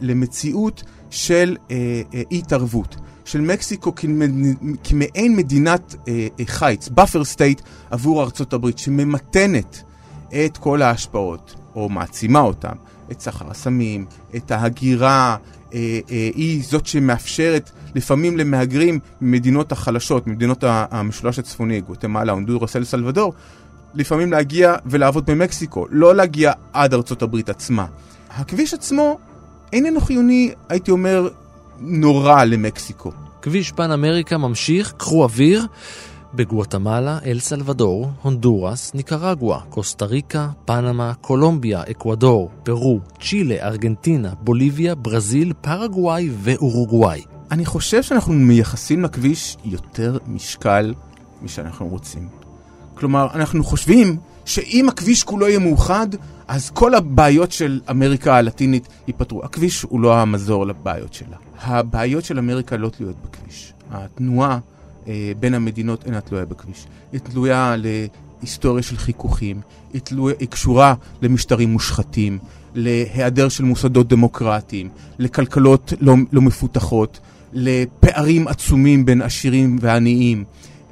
למציאות 0.00 0.82
של 1.10 1.56
אה, 1.70 2.02
אה, 2.14 2.22
התערבות. 2.32 2.96
של 3.24 3.40
מקסיקו 3.40 3.92
כמעין 4.84 5.36
מדינת 5.36 5.94
אה, 6.08 6.26
אה, 6.40 6.44
חיץ, 6.46 6.88
buffer 6.88 7.36
state 7.36 7.62
עבור 7.90 8.22
ארצות 8.22 8.52
הברית, 8.52 8.78
שממתנת 8.78 9.82
את 10.34 10.56
כל 10.56 10.82
ההשפעות. 10.82 11.54
או 11.74 11.88
מעצימה 11.88 12.40
אותם, 12.40 12.72
את 13.10 13.20
סחר 13.20 13.50
הסמים, 13.50 14.06
את 14.36 14.50
ההגירה, 14.50 15.36
אה, 15.74 16.00
אה, 16.10 16.30
היא 16.34 16.64
זאת 16.64 16.86
שמאפשרת 16.86 17.70
לפעמים 17.94 18.36
למהגרים 18.36 18.98
ממדינות 19.20 19.72
החלשות, 19.72 20.26
ממדינות 20.26 20.64
המשולש 20.66 21.38
הצפוני, 21.38 21.80
גוטמלה, 21.80 22.32
הונדורס, 22.32 22.76
אל 22.76 22.84
סלבדור, 22.84 23.32
לפעמים 23.94 24.32
להגיע 24.32 24.74
ולעבוד 24.86 25.26
במקסיקו, 25.26 25.86
לא 25.90 26.14
להגיע 26.14 26.52
עד 26.72 26.94
ארצות 26.94 27.22
הברית 27.22 27.48
עצמה. 27.48 27.86
הכביש 28.30 28.74
עצמו 28.74 29.18
איננו 29.72 30.00
חיוני, 30.00 30.52
הייתי 30.68 30.90
אומר, 30.90 31.28
נורא 31.80 32.44
למקסיקו. 32.44 33.12
כביש 33.42 33.72
פן 33.72 33.90
אמריקה 33.90 34.38
ממשיך, 34.38 34.92
קחו 34.96 35.22
אוויר. 35.22 35.66
בגואטמלה, 36.36 37.18
אל 37.26 37.38
סלבדור, 37.38 38.10
הונדורס, 38.22 38.94
ניקרגואה, 38.94 39.60
קוסטה 39.60 40.04
ריקה, 40.04 40.48
פנמה, 40.64 41.12
קולומביה, 41.20 41.82
אקוודור, 41.90 42.50
פרו, 42.62 43.00
צ'ילה, 43.20 43.54
ארגנטינה, 43.54 44.32
בוליביה, 44.40 44.94
ברזיל, 44.94 45.52
פרגוואי 45.60 46.30
ואורוגוואי. 46.32 47.22
אני 47.50 47.64
חושב 47.64 48.02
שאנחנו 48.02 48.32
מייחסים 48.32 49.02
לכביש 49.02 49.56
יותר 49.64 50.18
משקל 50.26 50.94
משאנחנו 51.42 51.88
רוצים. 51.88 52.28
כלומר, 52.94 53.26
אנחנו 53.34 53.64
חושבים 53.64 54.16
שאם 54.44 54.88
הכביש 54.88 55.24
כולו 55.24 55.48
יהיה 55.48 55.58
מאוחד, 55.58 56.06
אז 56.48 56.70
כל 56.70 56.94
הבעיות 56.94 57.52
של 57.52 57.80
אמריקה 57.90 58.36
הלטינית 58.36 58.88
ייפתרו. 59.06 59.44
הכביש 59.44 59.82
הוא 59.82 60.00
לא 60.00 60.16
המזור 60.16 60.66
לבעיות 60.66 61.14
שלה. 61.14 61.36
הבעיות 61.62 62.24
של 62.24 62.38
אמריקה 62.38 62.76
לא 62.76 62.88
תלויות 62.88 63.16
בכביש. 63.24 63.72
התנועה 63.90 64.58
בין 65.40 65.54
המדינות 65.54 66.06
אינה 66.06 66.20
תלויה 66.20 66.44
בכביש. 66.44 66.86
היא 67.12 67.20
תלויה 67.20 67.74
להיסטוריה 68.42 68.82
של 68.82 68.96
חיכוכים, 68.96 69.60
היא, 69.92 70.00
תלויה, 70.00 70.34
היא 70.40 70.48
קשורה 70.48 70.94
למשטרים 71.22 71.70
מושחתים, 71.70 72.38
להיעדר 72.74 73.48
של 73.48 73.64
מוסדות 73.64 74.08
דמוקרטיים, 74.08 74.88
לכלכלות 75.18 75.92
לא, 76.00 76.14
לא 76.32 76.42
מפותחות, 76.42 77.20
לפערים 77.52 78.48
עצומים 78.48 79.04
בין 79.04 79.22
עשירים 79.22 79.76
ועניים. 79.80 80.44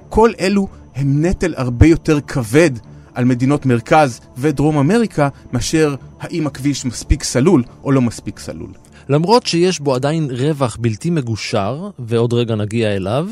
כל 0.09 0.33
אלו 0.40 0.68
הם 0.94 1.25
נטל 1.25 1.55
הרבה 1.57 1.87
יותר 1.87 2.20
כבד 2.20 2.70
על 3.14 3.25
מדינות 3.25 3.66
מרכז 3.66 4.20
ודרום 4.37 4.79
אמריקה, 4.79 5.29
מאשר 5.53 5.94
האם 6.20 6.46
הכביש 6.46 6.85
מספיק 6.85 7.22
סלול 7.22 7.62
או 7.85 7.92
לא 7.92 8.03
מספיק 8.03 8.38
סלול. 8.38 8.70
למרות 9.08 9.46
שיש 9.46 9.80
בו 9.80 9.94
עדיין 9.94 10.28
רווח 10.30 10.76
בלתי 10.80 11.10
מגושר, 11.10 11.90
ועוד 11.98 12.32
רגע 12.32 12.54
נגיע 12.54 12.96
אליו, 12.96 13.28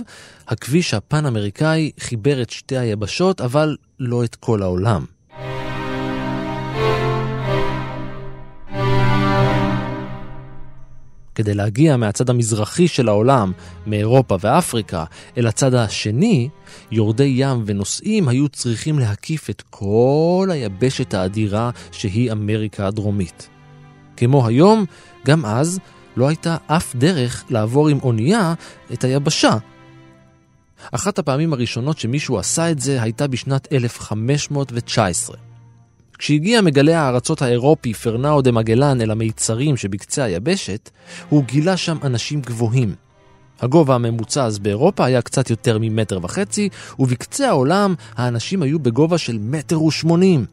הכביש 0.48 0.94
הפן-אמריקאי 0.94 1.90
חיבר 2.00 2.42
את 2.42 2.50
שתי 2.50 2.76
היבשות, 2.76 3.40
אבל 3.40 3.76
לא 4.00 4.24
את 4.24 4.34
כל 4.34 4.62
העולם. 4.62 5.04
כדי 11.34 11.54
להגיע 11.54 11.96
מהצד 11.96 12.30
המזרחי 12.30 12.88
של 12.88 13.08
העולם, 13.08 13.52
מאירופה 13.86 14.36
ואפריקה, 14.40 15.04
אל 15.38 15.46
הצד 15.46 15.74
השני, 15.74 16.48
יורדי 16.90 17.32
ים 17.36 17.62
ונוסעים 17.66 18.28
היו 18.28 18.48
צריכים 18.48 18.98
להקיף 18.98 19.50
את 19.50 19.62
כל 19.70 20.48
היבשת 20.52 21.14
האדירה 21.14 21.70
שהיא 21.92 22.32
אמריקה 22.32 22.86
הדרומית. 22.86 23.48
כמו 24.16 24.46
היום, 24.46 24.84
גם 25.26 25.44
אז 25.44 25.80
לא 26.16 26.28
הייתה 26.28 26.56
אף 26.66 26.96
דרך 26.96 27.44
לעבור 27.50 27.88
עם 27.88 27.98
אונייה 28.02 28.54
את 28.92 29.04
היבשה. 29.04 29.56
אחת 30.92 31.18
הפעמים 31.18 31.52
הראשונות 31.52 31.98
שמישהו 31.98 32.38
עשה 32.38 32.70
את 32.70 32.80
זה 32.80 33.02
הייתה 33.02 33.26
בשנת 33.26 33.72
1519. 33.72 35.36
כשהגיע 36.18 36.60
מגלה 36.60 37.00
הארצות 37.00 37.42
האירופי 37.42 37.94
פרנאו 37.94 38.42
דה 38.42 38.52
מגלן 38.52 39.00
אל 39.00 39.10
המיצרים 39.10 39.76
שבקצה 39.76 40.24
היבשת, 40.24 40.90
הוא 41.28 41.44
גילה 41.44 41.76
שם 41.76 41.96
אנשים 42.04 42.40
גבוהים. 42.40 42.94
הגובה 43.60 43.94
הממוצע 43.94 44.44
אז 44.44 44.58
באירופה 44.58 45.04
היה 45.04 45.22
קצת 45.22 45.50
יותר 45.50 45.78
ממטר 45.80 46.18
וחצי, 46.22 46.68
ובקצה 46.98 47.48
העולם 47.48 47.94
האנשים 48.16 48.62
היו 48.62 48.78
בגובה 48.78 49.18
של 49.18 49.38
מטר 49.40 49.82
ושמונים. 49.82 50.46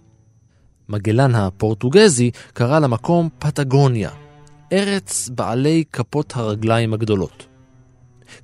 מגלן 0.89 1.35
הפורטוגזי 1.35 2.31
קרא 2.53 2.79
למקום 2.79 3.29
פטגוניה, 3.39 4.09
ארץ 4.73 5.29
בעלי 5.29 5.83
כפות 5.93 6.33
הרגליים 6.35 6.93
הגדולות. 6.93 7.45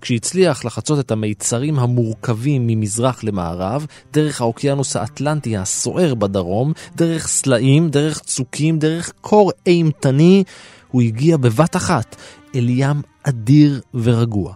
כשהצליח 0.01 0.65
לחצות 0.65 0.99
את 0.99 1.11
המיצרים 1.11 1.79
המורכבים 1.79 2.67
ממזרח 2.67 3.23
למערב, 3.23 3.85
דרך 4.13 4.41
האוקיינוס 4.41 4.95
האטלנטי 4.95 5.57
הסוער 5.57 6.15
בדרום, 6.15 6.73
דרך 6.95 7.27
סלעים, 7.27 7.89
דרך 7.89 8.19
צוקים, 8.19 8.79
דרך 8.79 9.11
קור 9.21 9.51
אימתני, 9.65 10.43
הוא 10.91 11.01
הגיע 11.01 11.37
בבת 11.37 11.75
אחת 11.75 12.15
אל 12.55 12.65
ים 12.69 13.01
אדיר 13.23 13.81
ורגוע. 13.93 14.53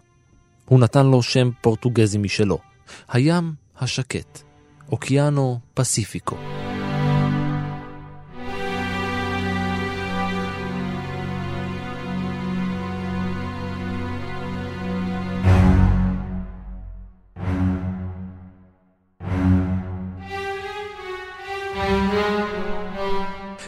הוא 0.66 0.80
נתן 0.80 1.06
לו 1.06 1.24
שם 1.24 1.50
פורטוגזי 1.62 2.18
משלו, 2.18 2.60
הים 3.10 3.54
השקט, 3.80 4.42
אוקיאנו 4.92 5.60
פסיפיקו. 5.74 6.67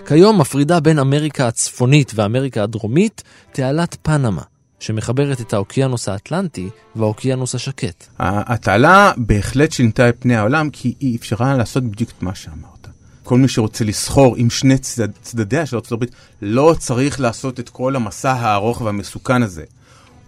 כיום 0.09 0.41
מפרידה 0.41 0.79
בין 0.79 0.99
אמריקה 0.99 1.47
הצפונית 1.47 2.11
ואמריקה 2.15 2.63
הדרומית 2.63 3.23
תעלת 3.51 3.97
פנמה, 4.01 4.41
שמחברת 4.79 5.41
את 5.41 5.53
האוקיינוס 5.53 6.09
האטלנטי 6.09 6.69
והאוקיינוס 6.95 7.55
השקט. 7.55 8.07
התעלה 8.19 9.11
בהחלט 9.17 9.71
שינתה 9.71 10.09
את 10.09 10.15
פני 10.19 10.35
העולם, 10.35 10.69
כי 10.69 10.93
היא 10.99 11.17
אפשרה 11.17 11.57
לעשות 11.57 11.83
בדיוק 11.83 12.09
את 12.17 12.23
מה 12.23 12.35
שאמרת. 12.35 12.87
כל 13.23 13.37
מי 13.37 13.47
שרוצה 13.47 13.83
לסחור 13.83 14.35
עם 14.35 14.49
שני 14.49 14.77
צד, 14.77 15.07
צדדיה 15.21 15.65
של 15.65 15.75
ארצות 15.75 15.91
הברית, 15.91 16.11
לא 16.41 16.75
צריך 16.79 17.19
לעשות 17.19 17.59
את 17.59 17.69
כל 17.69 17.95
המסע 17.95 18.31
הארוך 18.31 18.81
והמסוכן 18.81 19.43
הזה. 19.43 19.63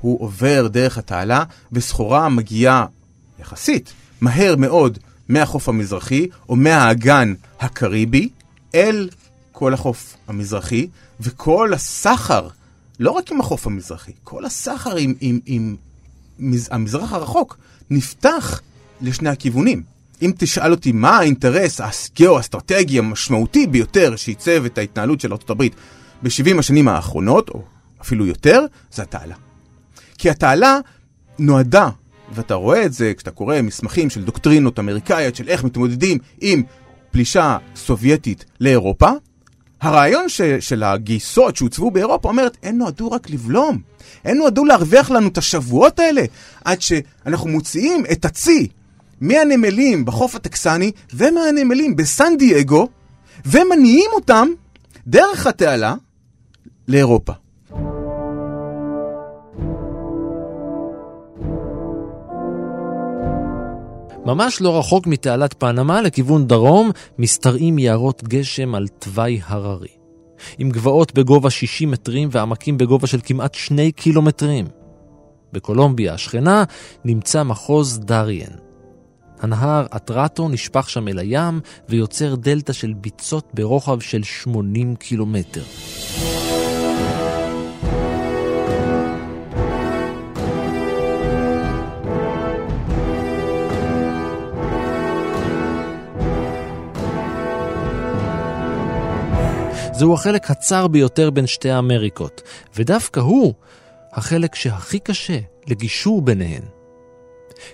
הוא 0.02 0.22
עובר 0.22 0.68
דרך 0.68 0.98
התעלה, 0.98 1.44
וסחורה 1.72 2.30
מגיעה 2.30 2.86
יחסית 3.40 3.94
מהר 4.22 4.56
מאוד 4.56 4.98
מהחוף 5.30 5.70
המזרחי 5.70 6.28
או 6.50 6.56
מהאגן 6.56 7.34
הקריבי 7.60 8.30
אל 8.76 9.10
כל 9.62 9.74
החוף 9.74 10.16
המזרחי, 10.28 10.88
וכל 11.20 11.74
הסחר, 11.74 12.48
לא 13.00 13.12
רק 13.12 13.32
עם 13.32 13.40
החוף 13.40 13.68
המזרחי, 13.68 14.12
כל 14.24 14.46
הסחר 14.46 14.96
עם, 14.96 15.14
עם, 15.22 15.40
עם 15.46 15.76
מז, 16.40 16.70
המזרח 16.72 17.14
הרחוק 17.14 17.58
נפתח 17.90 18.62
לשני 19.02 19.30
הכיוונים. 19.30 19.84
אם 20.22 20.32
תשאל 20.38 20.72
אותי 20.72 20.92
מה 20.92 21.18
האינטרס 21.18 21.82
הגיאו-אסטרטגי 21.82 23.00
המשמעותי 23.00 23.68
ביותר 23.68 24.16
שעיצב 24.16 24.66
את 24.66 24.78
ההתנהלות 24.78 25.22
של 25.22 25.34
ארה"ב 25.34 25.64
ב-70 26.24 26.60
השנים 26.60 26.88
האחרונות, 26.88 27.50
או 27.50 27.64
אפילו 28.02 28.26
יותר, 28.26 28.66
זה 28.94 29.02
התעלה. 29.02 29.36
כי 30.18 30.30
התעלה 30.30 30.80
נועדה, 31.40 31.90
ואתה 32.34 32.54
רואה 32.54 32.86
את 32.86 32.94
זה 32.94 33.14
כשאתה 33.18 33.32
קורא 33.32 33.62
מסמכים 33.62 34.10
של 34.10 34.24
דוקטרינות 34.24 34.80
אמריקאיות 34.80 35.36
של 35.36 35.48
איך 35.48 35.64
מתמודדים 35.64 36.18
עם 36.42 36.64
פלישה 37.12 37.58
סובייטית 37.76 38.46
לאירופה, 38.60 39.12
הרעיון 39.82 40.30
ש, 40.30 40.42
של 40.42 40.84
הגיסות 40.84 41.56
שהוצבו 41.56 41.92
באירופה 41.92 42.30
אומרת, 42.30 42.58
הן 42.64 42.78
נועדו 42.78 43.12
רק 43.12 43.30
לבלום. 43.30 43.82
הן 44.24 44.38
נועדו 44.38 44.66
להרוויח 44.66 45.12
לנו 45.12 45.28
את 45.28 45.38
השבועות 45.38 46.00
האלה, 46.00 46.22
עד 46.66 46.82
שאנחנו 46.82 47.50
מוציאים 47.50 48.04
את 48.12 48.26
הצי 48.26 48.68
מהנמלים 49.22 50.06
בחוף 50.06 50.36
הטקסני 50.36 50.92
ומהנמלים 51.14 51.96
בסן 51.96 52.34
דייגו, 52.38 52.88
ומניעים 53.46 54.10
אותם 54.14 54.48
דרך 55.08 55.48
התעלה 55.48 55.96
לאירופה. 56.88 57.34
ממש 64.26 64.62
לא 64.62 64.80
רחוק 64.80 65.08
מתעלת 65.08 65.56
פנמה, 65.58 66.02
לכיוון 66.02 66.48
דרום, 66.48 66.92
משתרעים 67.20 67.80
יערות 67.80 68.24
גשם 68.24 68.76
על 68.76 68.88
תוואי 68.88 69.40
הררי. 69.46 69.88
עם 70.58 70.70
גבעות 70.70 71.14
בגובה 71.14 71.50
60 71.50 71.92
מטרים 71.92 72.30
ועמקים 72.32 72.78
בגובה 72.78 73.08
של 73.08 73.20
כמעט 73.24 73.54
2 73.54 73.92
קילומטרים. 73.92 74.68
בקולומביה 75.54 76.14
השכנה 76.14 76.64
נמצא 77.06 77.44
מחוז 77.44 78.00
דריאן. 78.00 78.54
הנהר 79.40 79.86
אטרטו 79.96 80.50
נשפך 80.50 80.90
שם 80.90 81.08
אל 81.08 81.20
הים 81.20 81.60
ויוצר 81.90 82.36
דלתא 82.36 82.74
של 82.74 82.94
ביצות 82.94 83.48
ברוחב 83.54 84.00
של 84.00 84.24
80 84.24 84.96
קילומטר. 84.96 85.64
זהו 100.02 100.14
החלק 100.14 100.52
הצר 100.52 100.88
ביותר 100.88 101.30
בין 101.30 101.48
שתי 101.48 101.70
האמריקות, 101.70 102.42
ודווקא 102.76 103.20
הוא 103.20 103.54
החלק 104.14 104.56
שהכי 104.56 105.00
קשה 105.00 105.40
לגישור 105.68 106.22
ביניהן. 106.22 106.62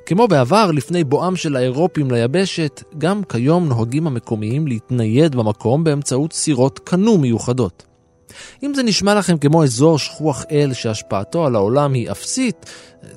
כמו 0.06 0.28
בעבר, 0.28 0.72
לפני 0.72 1.04
בואם 1.04 1.36
של 1.36 1.56
האירופים 1.56 2.12
ליבשת, 2.12 2.84
גם 2.98 3.24
כיום 3.24 3.70
נוהגים 3.70 4.08
המקומיים 4.08 4.68
להתנייד 4.68 5.36
במקום 5.36 5.84
באמצעות 5.84 6.34
סירות 6.34 6.80
קנו 6.80 7.18
מיוחדות. 7.18 7.86
אם 8.64 8.74
זה 8.74 8.84
נשמע 8.84 9.16
לכם 9.16 9.38
כמו 9.38 9.64
אזור 9.64 10.00
שכוח 10.00 10.46
אל 10.52 10.74
שהשפעתו 10.74 11.46
על 11.46 11.56
העולם 11.56 11.94
היא 11.94 12.12
אפסית, 12.12 12.66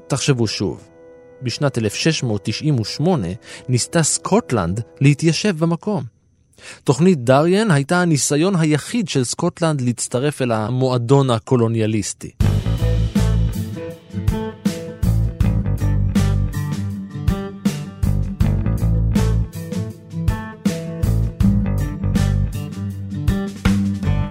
תחשבו 0.07 0.47
שוב. 0.47 0.89
בשנת 1.43 1.79
1698, 1.79 3.29
ניסתה 3.69 4.03
סקוטלנד 4.03 4.81
להתיישב 5.01 5.57
במקום. 5.59 6.20
תוכנית 6.85 7.25
דריאן 7.25 7.71
הייתה 7.71 8.01
הניסיון 8.01 8.57
היחיד 8.57 9.09
של 9.09 9.25
סקוטלנד 9.25 9.81
להצטרף 9.81 10.43
אל 10.43 10.53
המועדון 10.53 11.31
הקולוניאליסטי. 11.31 12.31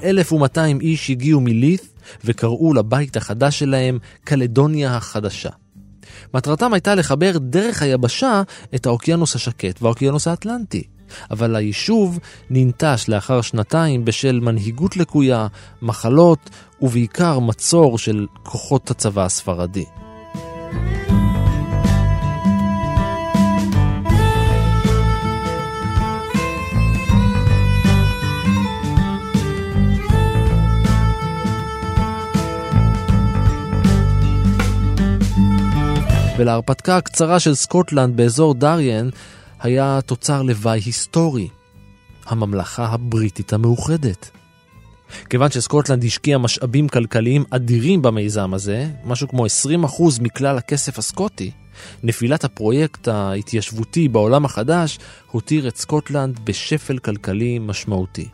אלף 0.03 0.33
ומאתיים 0.33 0.81
איש 0.81 1.09
הגיעו 1.09 1.41
מלית 1.41 1.87
וקראו 2.23 2.73
לבית 2.73 3.17
החדש 3.17 3.59
שלהם 3.59 3.99
קלדוניה 4.23 4.97
החדשה. 4.97 5.49
מטרתם 6.33 6.73
הייתה 6.73 6.95
לחבר 6.95 7.37
דרך 7.37 7.81
היבשה 7.81 8.41
את 8.75 8.85
האוקיינוס 8.85 9.35
השקט 9.35 9.81
והאוקיינוס 9.81 10.27
האטלנטי. 10.27 10.83
אבל 11.31 11.55
היישוב 11.55 12.19
ננטש 12.49 13.05
לאחר 13.07 13.41
שנתיים 13.41 14.05
בשל 14.05 14.39
מנהיגות 14.39 14.97
לקויה, 14.97 15.47
מחלות 15.81 16.49
ובעיקר 16.81 17.39
מצור 17.39 17.97
של 17.97 18.27
כוחות 18.43 18.91
הצבא 18.91 19.25
הספרדי. 19.25 19.85
ולהרפתקה 36.39 36.97
הקצרה 36.97 37.39
של 37.39 37.55
סקוטלנד 37.55 38.17
באזור 38.17 38.53
דריאן 38.53 39.09
היה 39.59 39.99
תוצר 40.05 40.41
לוואי 40.41 40.79
היסטורי, 40.79 41.47
הממלכה 42.25 42.85
הבריטית 42.85 43.53
המאוחדת. 43.53 44.31
כיוון 45.29 45.51
שסקוטלנד 45.51 46.03
השקיעה 46.03 46.37
משאבים 46.37 46.87
כלכליים 46.87 47.43
אדירים 47.49 48.01
במיזם 48.01 48.53
הזה, 48.53 48.87
משהו 49.05 49.27
כמו 49.27 49.45
20% 49.45 49.49
מכלל 50.21 50.57
הכסף 50.57 50.97
הסקוטי, 50.97 51.51
נפילת 52.03 52.43
הפרויקט 52.43 53.07
ההתיישבותי 53.07 54.07
בעולם 54.07 54.45
החדש 54.45 54.99
הותיר 55.31 55.67
את 55.67 55.77
סקוטלנד 55.77 56.39
בשפל 56.43 56.97
כלכלי 56.97 57.59
משמעותי. 57.59 58.29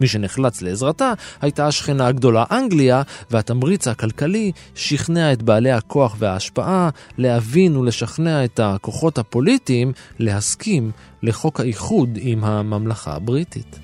מי 0.00 0.06
שנחלץ 0.06 0.62
לעזרתה 0.62 1.12
הייתה 1.40 1.66
השכנה 1.66 2.06
הגדולה 2.06 2.44
אנגליה, 2.50 3.02
והתמריץ 3.30 3.88
הכלכלי 3.88 4.52
שכנע 4.74 5.32
את 5.32 5.42
בעלי 5.42 5.72
הכוח 5.72 6.16
וההשפעה 6.18 6.90
להבין 7.18 7.76
ולשכנע 7.76 8.44
את 8.44 8.60
הכוחות 8.60 9.18
הפוליטיים 9.18 9.92
להסכים 10.18 10.90
לחוק 11.22 11.60
האיחוד 11.60 12.18
עם 12.20 12.44
הממלכה 12.44 13.12
הבריטית. 13.12 13.78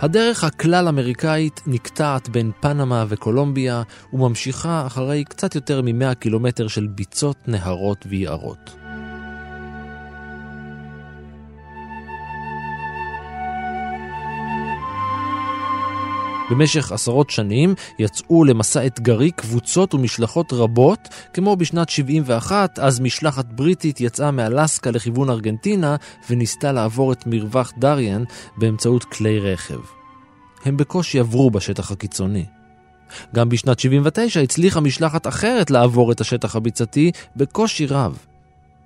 הדרך 0.00 0.44
הכלל-אמריקאית 0.44 1.60
נקטעת 1.66 2.28
בין 2.28 2.50
פנמה 2.60 3.04
וקולומביה 3.08 3.82
וממשיכה 4.12 4.86
אחרי 4.86 5.24
קצת 5.24 5.54
יותר 5.54 5.82
מ-100 5.82 6.14
קילומטר 6.14 6.68
של 6.68 6.86
ביצות, 6.86 7.36
נהרות 7.46 8.06
ויערות. 8.08 8.77
במשך 16.50 16.92
עשרות 16.92 17.30
שנים 17.30 17.74
יצאו 17.98 18.44
למסע 18.44 18.86
אתגרי 18.86 19.30
קבוצות 19.30 19.94
ומשלחות 19.94 20.52
רבות, 20.52 21.08
כמו 21.32 21.56
בשנת 21.56 21.88
71, 21.88 22.78
אז 22.78 23.00
משלחת 23.00 23.44
בריטית 23.44 24.00
יצאה 24.00 24.30
מאלסקה 24.30 24.90
לכיוון 24.90 25.30
ארגנטינה 25.30 25.96
וניסתה 26.30 26.72
לעבור 26.72 27.12
את 27.12 27.26
מרווח 27.26 27.72
דריאן 27.78 28.24
באמצעות 28.56 29.04
כלי 29.04 29.38
רכב. 29.38 29.80
הם 30.64 30.76
בקושי 30.76 31.18
עברו 31.18 31.50
בשטח 31.50 31.90
הקיצוני. 31.90 32.44
גם 33.34 33.48
בשנת 33.48 33.78
79 33.78 34.40
הצליחה 34.40 34.80
משלחת 34.80 35.26
אחרת 35.26 35.70
לעבור 35.70 36.12
את 36.12 36.20
השטח 36.20 36.56
הביצתי 36.56 37.12
בקושי 37.36 37.86
רב. 37.86 38.18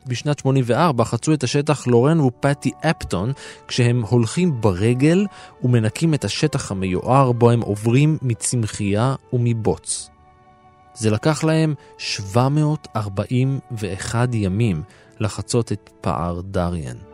בשנת 0.07 0.39
84 0.39 1.05
חצו 1.05 1.35
את 1.35 1.45
השטח 1.45 1.87
לורן 1.87 2.21
ופטי 2.21 2.71
אפטון 2.81 3.33
כשהם 3.69 4.03
הולכים 4.03 4.61
ברגל 4.61 5.27
ומנקים 5.63 6.15
את 6.15 6.25
השטח 6.25 6.71
המיוער 6.71 7.33
בו 7.33 7.51
הם 7.51 7.61
עוברים 7.61 8.19
מצמחייה 8.23 9.15
ומבוץ. 9.33 10.11
זה 10.95 11.11
לקח 11.11 11.45
להם 11.45 11.75
741 11.99 14.29
ימים 14.33 14.83
לחצות 15.21 15.73
את 15.73 15.91
פער 16.01 16.41
דריאן. 16.41 17.12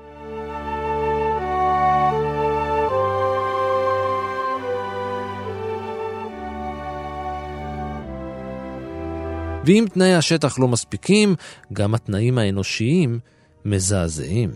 ואם 9.64 9.85
תנאי 9.92 10.14
השטח 10.14 10.59
לא 10.59 10.68
מספיקים, 10.68 11.35
גם 11.73 11.94
התנאים 11.94 12.38
האנושיים 12.38 13.18
מזעזעים. 13.64 14.51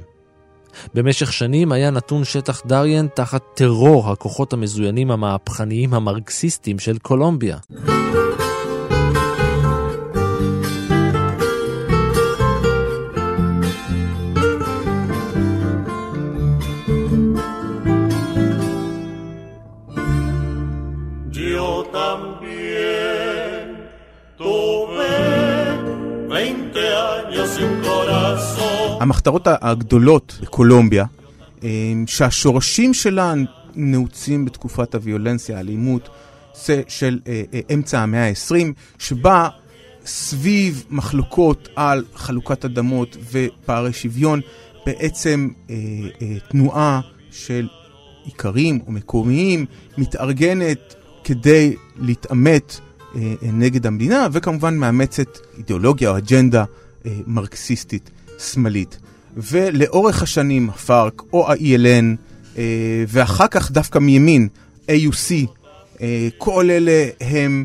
במשך 0.95 1.33
שנים 1.33 1.73
היה 1.73 1.91
נתון 1.91 2.25
שטח 2.25 2.67
דריאן 2.67 3.07
תחת 3.15 3.43
טרור 3.55 4.11
הכוחות 4.11 4.53
המזוינים 4.53 5.11
המהפכניים 5.11 5.95
המרקסיסטים 5.95 6.79
של 6.79 6.99
קולומביה. 6.99 7.59
המחתרות 29.03 29.47
הגדולות 29.47 30.39
בקולומביה, 30.43 31.05
אה, 31.65 31.69
שהשורשים 32.07 32.95
שלה 32.95 33.35
נעוצים 33.75 34.45
בתקופת 34.45 34.95
הוויולנסיה, 34.95 35.57
האלימות 35.57 36.09
של 36.89 37.21
אה, 37.27 37.43
אה, 37.55 37.61
אמצע 37.75 38.01
המאה 38.01 38.29
ה-20, 38.29 38.73
שבה 38.99 39.49
סביב 40.07 40.85
מחלוקות 40.91 41.69
על 41.77 42.05
חלוקת 42.15 42.65
אדמות 42.65 43.17
ופערי 43.33 43.93
שוויון, 43.93 44.41
בעצם 44.87 45.49
תנועה 46.49 47.01
של 47.31 47.69
איכרים 48.27 48.81
או 48.87 48.93
מקומיים 48.93 49.67
מתארגנת 49.99 50.95
כדי 51.25 51.75
להתעמת 51.97 52.81
נגד 53.43 53.87
המדינה, 53.87 54.27
וכמובן 54.33 54.77
מאמצת 54.77 55.39
אידיאולוגיה 55.59 56.11
או 56.11 56.19
אג'נדה 56.19 56.65
מרקסיסטית. 57.27 58.11
שמאלית. 58.43 58.99
ולאורך 59.37 60.23
השנים, 60.23 60.71
פארק 60.71 61.23
או 61.33 61.51
ה-ELN, 61.51 62.17
אה, 62.59 63.05
ואחר 63.09 63.47
כך 63.47 63.71
דווקא 63.71 63.99
מימין, 63.99 64.49
AUC, 64.89 65.47
אה, 66.01 66.29
כל 66.39 66.71
אלה 66.71 67.09
הם 67.21 67.65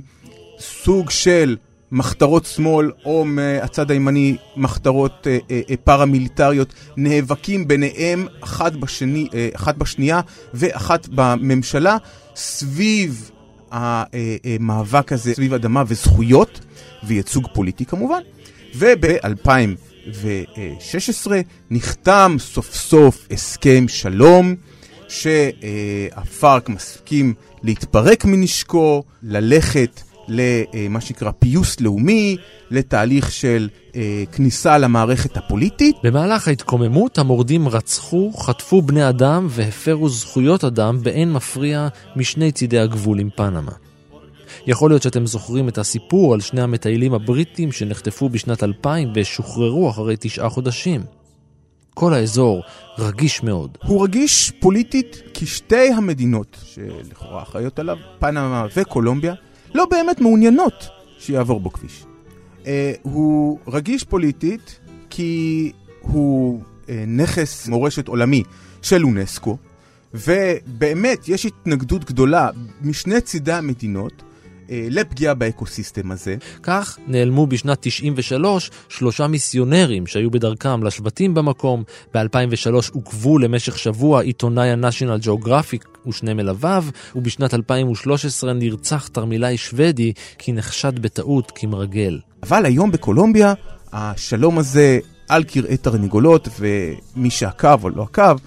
סוג 0.60 1.10
של 1.10 1.58
מחתרות 1.92 2.46
שמאל, 2.46 2.92
או 3.06 3.26
מהצד 3.26 3.92
הימני 3.92 4.36
מחתרות 4.56 5.28
אה, 5.28 5.38
אה, 5.52 5.62
אה, 5.70 5.76
פרמיליטריות, 5.84 6.74
נאבקים 6.98 7.68
ביניהם 7.68 8.28
אחת, 8.42 8.74
בשני, 8.74 9.28
אה, 9.34 9.50
אחת 9.54 9.78
בשנייה 9.78 10.22
ואחת 10.54 11.08
בממשלה, 11.08 11.98
סביב 12.36 13.32
המאבק 13.72 15.12
הזה, 15.12 15.34
סביב 15.34 15.54
אדמה 15.54 15.84
וזכויות, 15.88 16.60
וייצוג 17.04 17.48
פוליטי 17.54 17.86
כמובן. 17.86 18.22
וב-2000 18.76 19.24
2016 19.24 19.88
נחתם 21.72 22.36
סוף 22.40 22.76
סוף 22.76 23.28
הסכם 23.32 23.86
שלום, 23.88 24.56
שהפארק 25.08 26.70
מסכים 26.70 27.34
להתפרק 27.64 28.26
מנשקו, 28.26 29.04
ללכת 29.24 30.02
למה 30.28 31.02
שנקרא 31.02 31.32
פיוס 31.40 31.80
לאומי, 31.80 32.38
לתהליך 32.72 33.32
של 33.32 33.70
אה, 33.96 34.24
כניסה 34.32 34.78
למערכת 34.78 35.38
הפוליטית. 35.38 35.96
במהלך 36.04 36.48
ההתקוממות 36.48 37.18
המורדים 37.18 37.68
רצחו, 37.68 38.34
חטפו 38.38 38.82
בני 38.82 39.10
אדם 39.10 39.48
והפרו 39.50 40.10
זכויות 40.10 40.64
אדם 40.64 41.04
באין 41.04 41.34
מפריע 41.34 41.88
משני 42.16 42.52
צידי 42.52 42.80
הגבול 42.80 43.20
עם 43.20 43.30
פנמה. 43.36 43.72
יכול 44.66 44.92
להיות 44.92 45.02
שאתם 45.02 45.26
זוכרים 45.26 45.70
את 45.70 45.78
הסיפור 45.78 46.34
על 46.34 46.40
שני 46.40 46.62
המטיילים 46.62 47.14
הבריטים 47.14 47.72
שנחטפו 47.72 48.30
בשנת 48.30 48.64
2000 48.64 49.12
ושוחררו 49.16 49.90
אחרי 49.90 50.16
תשעה 50.20 50.50
חודשים. 50.50 51.02
כל 51.94 52.14
האזור 52.14 52.64
רגיש 53.00 53.44
מאוד. 53.44 53.78
הוא 53.84 54.04
רגיש 54.04 54.52
פוליטית 54.60 55.22
כי 55.34 55.46
שתי 55.46 55.94
המדינות 55.94 56.58
שלכאורה 56.64 57.42
אחראיות 57.42 57.80
עליו, 57.80 57.98
פנמה 58.20 58.66
וקולומביה, 58.76 59.34
לא 59.74 59.86
באמת 59.86 60.22
מעוניינות 60.22 60.88
שיעבור 61.20 61.60
בו 61.60 61.74
כביש. 61.74 62.06
אה, 62.66 62.94
הוא 63.02 63.60
רגיש 63.68 64.04
פוליטית 64.04 64.80
כי 65.10 65.72
הוא 66.02 66.62
אה, 66.90 67.04
נכס 67.08 67.68
מורשת 67.68 68.08
עולמי 68.08 68.44
של 68.82 69.04
אונסקו, 69.04 69.58
ובאמת 70.14 71.30
יש 71.30 71.46
התנגדות 71.46 72.06
גדולה 72.06 72.50
משני 72.82 73.22
צידי 73.22 73.54
המדינות 73.54 74.24
לפגיעה 74.70 75.34
באקוסיסטם 75.34 76.12
הזה. 76.12 76.36
כך 76.64 76.98
נעלמו 77.08 77.48
בשנת 77.48 77.78
93 77.82 78.72
שלושה 78.90 79.28
מיסיונרים 79.28 80.08
שהיו 80.08 80.32
בדרכם 80.32 80.84
לשבטים 80.84 81.34
במקום. 81.34 81.84
ב-2003 82.14 82.94
עוכבו 82.94 83.38
למשך 83.40 83.78
שבוע 83.78 84.22
עיתונאי 84.22 84.70
ה-National 84.72 85.26
Geographic 85.26 86.08
ושני 86.08 86.34
מלוויו, 86.34 86.86
ובשנת 87.16 87.54
2013 87.54 88.54
נרצח 88.54 89.08
תרמילאי 89.08 89.58
שוודי 89.58 90.14
כי 90.38 90.52
נחשד 90.52 91.00
בטעות 91.00 91.52
כמרגל. 91.56 92.20
אבל 92.44 92.66
היום 92.66 92.92
בקולומביה 92.92 93.54
השלום 93.94 94.58
הזה 94.58 95.00
על 95.30 95.44
כרעי 95.48 95.78
תרנגולות, 95.78 96.48
ומי 96.60 97.30
שעקב 97.30 97.84
או 97.84 97.90
לא 97.90 98.04
עקב, 98.04 98.38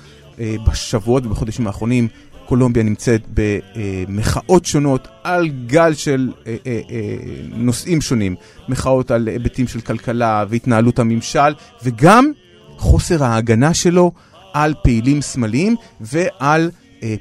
אה, 0.41 0.55
בשבועות 0.67 1.27
ובחודשים 1.27 1.67
האחרונים 1.67 2.09
קולומביה 2.51 2.83
נמצאת 2.83 3.23
במחאות 3.35 4.65
שונות 4.65 5.09
על 5.23 5.49
גל 5.67 5.95
של 5.95 6.33
אה, 6.47 6.57
אה, 6.67 6.73
נושאים 7.49 8.01
שונים, 8.01 8.37
מחאות 8.69 9.11
על 9.11 9.29
היבטים 9.29 9.69
של 9.69 9.81
כלכלה 9.81 10.45
והתנהלות 10.49 10.99
הממשל, 10.99 11.55
וגם 11.85 12.33
חוסר 12.77 13.25
ההגנה 13.25 13.75
שלו 13.75 14.13
על 14.53 14.75
פעילים 14.83 15.23
שמאליים 15.23 15.77
ועל 16.01 16.71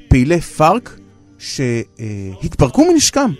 פעילי 0.08 0.40
פארק 0.40 0.98
שהתפרקו 1.38 2.92
מנשקם. 2.92 3.32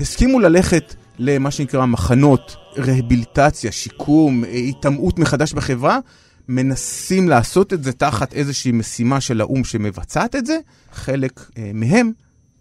הסכימו 0.00 0.40
ללכת 0.40 0.94
למה 1.18 1.50
שנקרא 1.50 1.86
מחנות 1.86 2.56
רהביליטציה, 2.78 3.72
שיקום, 3.72 4.44
היטמעות 4.44 5.18
מחדש 5.18 5.52
בחברה, 5.52 5.98
מנסים 6.48 7.28
לעשות 7.28 7.72
את 7.72 7.84
זה 7.84 7.92
תחת 7.92 8.34
איזושהי 8.34 8.72
משימה 8.72 9.20
של 9.20 9.40
האו"ם 9.40 9.64
שמבצעת 9.64 10.36
את 10.36 10.46
זה, 10.46 10.58
חלק 10.92 11.50
אה, 11.58 11.70
מהם 11.74 12.12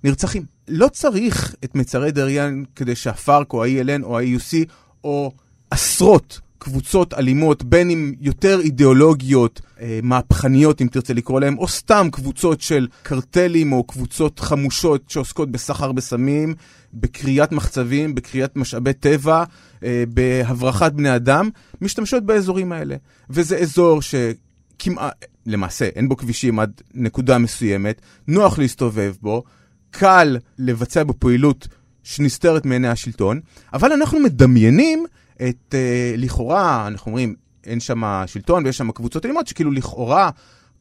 נרצחים. 0.04 0.46
לא 0.68 0.88
צריך 0.88 1.56
את 1.64 1.76
מצרי 1.76 2.12
דריאן 2.12 2.64
כדי 2.76 2.96
שהפארק 2.96 3.54
או 3.54 3.64
ה-ELN 3.64 4.04
או 4.04 4.20
ה-EUC 4.20 4.70
או 5.04 5.32
עשרות 5.72 6.40
קבוצות 6.58 7.14
אלימות, 7.14 7.64
בין 7.64 7.90
אם 7.90 8.14
יותר 8.20 8.60
אידיאולוגיות, 8.60 9.62
אה, 9.82 10.00
מהפכניות 10.04 10.82
אם 10.82 10.88
תרצה 10.88 11.14
לקרוא 11.14 11.40
להן, 11.40 11.56
או 11.58 11.68
סתם 11.68 12.08
קבוצות 12.12 12.62
של 12.62 12.88
קרטלים 13.04 13.74
או 13.74 13.84
קבוצות 13.84 14.40
חמושות 14.40 15.10
שעוסקות 15.10 15.52
בסחר 15.52 15.92
בסמים, 15.92 16.56
בקריאת 16.94 17.52
מחצבים, 17.52 18.16
בקריאת 18.16 18.56
משאבי 18.56 18.94
טבע, 18.94 19.44
אה, 19.84 20.04
בהברחת 20.08 20.94
בני 20.94 21.16
אדם, 21.16 21.50
משתמשות 21.82 22.26
באזורים 22.26 22.72
האלה. 22.72 22.96
וזה 23.30 23.58
אזור 23.58 24.02
שכמעט, 24.02 25.26
למעשה, 25.46 25.86
אין 25.96 26.10
בו 26.10 26.18
כבישים 26.18 26.60
עד 26.60 26.82
נקודה 26.94 27.38
מסוימת, 27.38 28.02
נוח 28.28 28.60
להסתובב 28.60 29.14
בו, 29.22 29.44
קל 29.91 30.38
לבצע 30.58 31.04
בו 31.04 31.14
פעילות 31.20 31.68
שנסתרת 32.04 32.66
מעיני 32.66 32.88
השלטון, 32.88 33.39
אבל 33.74 33.91
אנחנו 33.91 34.20
מדמיינים 34.20 35.06
את, 35.36 35.56
uh, 35.72 36.18
לכאורה, 36.18 36.88
אנחנו 36.88 37.10
אומרים, 37.10 37.36
אין 37.64 37.80
שם 37.80 38.24
שלטון 38.26 38.66
ויש 38.66 38.78
שם 38.78 38.91
קבוצות 38.91 39.26
אלימות, 39.26 39.48
שכאילו 39.48 39.72
לכאורה 39.72 40.30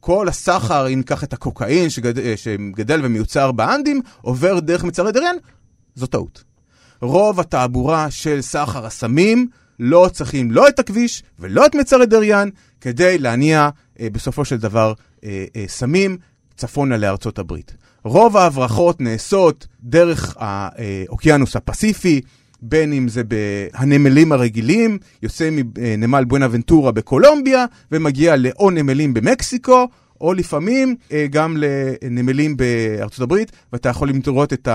כל 0.01 0.29
הסחר, 0.29 0.89
אם 0.89 0.99
ניקח 0.99 1.25
את 1.25 1.33
הקוקאין 1.33 1.91
שגד... 1.91 2.37
שגדל 2.37 3.01
ומיוצר 3.05 3.53
באנדים, 3.53 4.01
עובר 4.21 4.61
דרך 4.61 4.85
מצרי 4.85 5.13
דריאן, 5.13 5.37
זו 5.95 6.07
טעות. 6.07 6.45
רוב 7.01 7.41
התעבורה 7.41 8.11
של 8.11 8.41
סחר 8.41 8.87
הסמים 8.87 9.49
לא 9.79 10.11
צריכים 10.13 10.51
לא 10.51 10.69
את 10.69 10.79
הכביש 10.79 11.23
ולא 11.39 11.67
את 11.67 11.75
מצרי 11.75 12.07
דריאן 12.07 12.49
כדי 12.81 13.19
להניע 13.19 13.69
אה, 14.01 14.09
בסופו 14.13 14.45
של 14.45 14.57
דבר 14.57 14.93
אה, 15.25 15.45
אה, 15.57 15.65
סמים 15.69 16.17
צפונה 16.57 16.97
לארצות 16.97 17.39
הברית. 17.39 17.77
רוב 18.05 18.37
ההברחות 18.37 19.01
נעשות 19.01 19.67
דרך 19.83 20.37
האוקיינוס 20.39 21.57
הפסיפי, 21.57 22.21
בין 22.63 22.93
אם 22.93 23.09
זה 23.09 23.23
בהנמלים 23.25 24.33
הרגילים, 24.33 24.99
יוצא 25.23 25.49
מנמל 25.53 26.25
בואנה 26.25 26.47
ונטורה 26.51 26.93
בקולומביה 26.93 27.65
ומגיע 27.93 28.37
לאו 28.37 28.71
נמלים 28.71 29.15
במקסיקו, 29.15 29.89
או 30.23 30.35
לפעמים 30.35 30.97
אה, 31.13 31.27
גם 31.31 31.57
לנמלים 31.57 32.57
בארצות 32.57 33.21
הברית, 33.21 33.53
ואתה 33.73 33.89
יכול 33.89 34.11
לראות 34.27 34.53
את, 34.53 34.69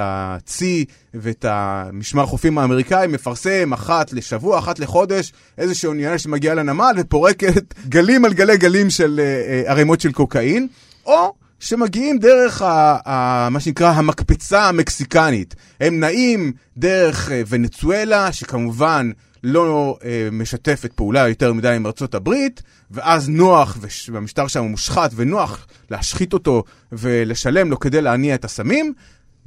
הצי 0.00 0.84
ואת 1.14 1.44
המשמר 1.48 2.26
חופים 2.26 2.58
האמריקאי 2.58 3.06
מפרסם 3.06 3.72
אחת 3.72 4.12
לשבוע, 4.12 4.58
אחת 4.58 4.78
לחודש, 4.78 5.32
איזושהי 5.58 5.86
אונייה 5.86 6.18
שמגיעה 6.18 6.54
לנמל 6.54 6.94
ופורקת 6.98 7.74
גלים 7.88 8.24
על 8.24 8.32
גלי 8.32 8.56
גלים 8.56 8.90
של 8.90 9.20
אה, 9.22 9.24
אה, 9.24 9.70
ערימות 9.70 10.00
של 10.00 10.12
קוקאין, 10.12 10.66
או 11.06 11.34
שמגיעים 11.60 12.18
דרך 12.18 12.62
ה, 12.62 12.98
ה, 13.06 13.48
מה 13.50 13.60
שנקרא 13.60 13.90
המקפצה 13.90 14.68
המקסיקנית. 14.68 15.54
הם 15.80 16.00
נעים 16.00 16.52
דרך 16.76 17.30
ונצואלה, 17.48 18.32
שכמובן 18.32 19.10
לא 19.44 19.98
משתפת 20.32 20.92
פעולה 20.92 21.28
יותר 21.28 21.52
מדי 21.52 21.68
עם 21.68 21.86
ארצות 21.86 22.14
הברית, 22.14 22.62
ואז 22.92 23.28
נוח, 23.28 23.78
והמשטר 24.12 24.46
שם 24.46 24.64
מושחת, 24.64 25.10
ונוח 25.14 25.66
להשחית 25.90 26.32
אותו 26.32 26.64
ולשלם 26.92 27.70
לו 27.70 27.80
כדי 27.80 28.00
להניע 28.00 28.34
את 28.34 28.44
הסמים. 28.44 28.94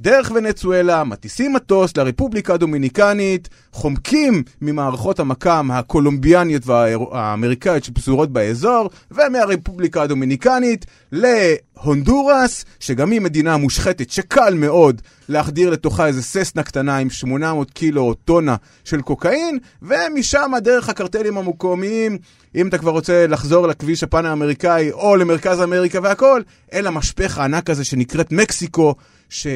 דרך 0.00 0.30
ונצואלה, 0.34 1.04
מטיסים 1.04 1.52
מטוס 1.52 1.96
לרפובליקה 1.96 2.54
הדומיניקנית, 2.54 3.48
חומקים 3.72 4.42
ממערכות 4.62 5.20
המקם 5.20 5.70
הקולומביאניות 5.72 6.62
והאמריקאיות 6.66 7.84
שפזורות 7.84 8.32
באזור, 8.32 8.90
ומהרפובליקה 9.10 10.02
הדומיניקנית 10.02 10.86
להונדורס, 11.12 12.64
שגם 12.80 13.10
היא 13.10 13.20
מדינה 13.20 13.56
מושחתת 13.56 14.10
שקל 14.10 14.54
מאוד 14.54 15.02
להחדיר 15.28 15.70
לתוכה 15.70 16.06
איזה 16.06 16.22
ססנה 16.22 16.62
קטנה 16.62 16.98
עם 16.98 17.10
800 17.10 17.70
קילו 17.70 18.02
או 18.02 18.14
טונה 18.14 18.56
של 18.84 19.00
קוקאין, 19.00 19.58
ומשם 19.82 20.52
דרך 20.62 20.88
הקרטלים 20.88 21.38
המקומיים, 21.38 22.18
אם 22.54 22.68
אתה 22.68 22.78
כבר 22.78 22.90
רוצה 22.90 23.26
לחזור 23.26 23.66
לכביש 23.66 24.02
הפן 24.02 24.26
האמריקאי 24.26 24.92
או 24.92 25.16
למרכז 25.16 25.60
אמריקה 25.60 25.98
והכל, 26.02 26.42
אל 26.72 26.86
המשפך 26.86 27.38
הענק 27.38 27.70
הזה 27.70 27.84
שנקראת 27.84 28.32
מקסיקו, 28.32 28.94
ש... 29.28 29.46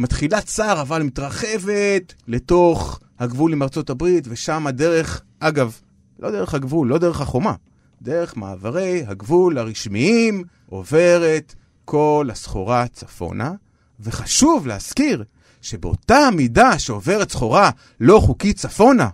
מתחילה 0.00 0.40
צר, 0.40 0.80
אבל 0.80 1.02
מתרחבת 1.02 2.14
לתוך 2.28 3.00
הגבול 3.18 3.52
עם 3.52 3.62
ארצות 3.62 3.90
הברית, 3.90 4.24
ושם 4.28 4.66
הדרך, 4.66 5.22
אגב, 5.40 5.80
לא 6.18 6.30
דרך 6.30 6.54
הגבול, 6.54 6.88
לא 6.88 6.98
דרך 6.98 7.20
החומה, 7.20 7.54
דרך 8.02 8.36
מעברי 8.36 9.04
הגבול 9.06 9.58
הרשמיים, 9.58 10.44
עוברת 10.68 11.54
כל 11.84 12.28
הסחורה 12.32 12.86
צפונה, 12.86 13.52
וחשוב 14.00 14.66
להזכיר 14.66 15.24
שבאותה 15.62 16.28
מידה 16.36 16.78
שעוברת 16.78 17.30
סחורה 17.30 17.70
לא 18.00 18.20
חוקית 18.20 18.56
צפונה, 18.56 19.08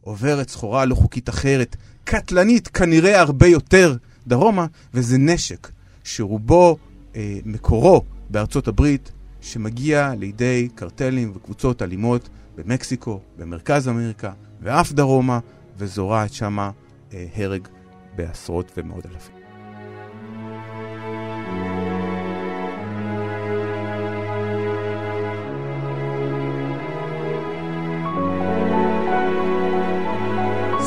עוברת 0.00 0.48
סחורה 0.48 0.84
לא 0.84 0.94
חוקית 0.94 1.28
אחרת, 1.28 1.76
קטלנית 2.04 2.68
כנראה 2.68 3.20
הרבה 3.20 3.46
יותר 3.46 3.96
דרומה, 4.26 4.66
וזה 4.94 5.18
נשק 5.18 5.70
שרובו 6.04 6.76
אה, 7.16 7.38
מקורו 7.44 8.02
בארצות 8.30 8.68
הברית, 8.68 9.10
שמגיע 9.46 10.14
לידי 10.18 10.68
קרטלים 10.74 11.32
וקבוצות 11.34 11.82
אלימות 11.82 12.28
במקסיקו, 12.56 13.20
במרכז 13.38 13.88
אמריקה 13.88 14.32
ואף 14.60 14.92
דרומה, 14.92 15.38
וזורעת 15.78 16.32
שמה 16.32 16.70
אה, 17.12 17.26
הרג 17.36 17.68
בעשרות 18.16 18.72
ומאות 18.76 19.06
אלפים. 19.06 19.35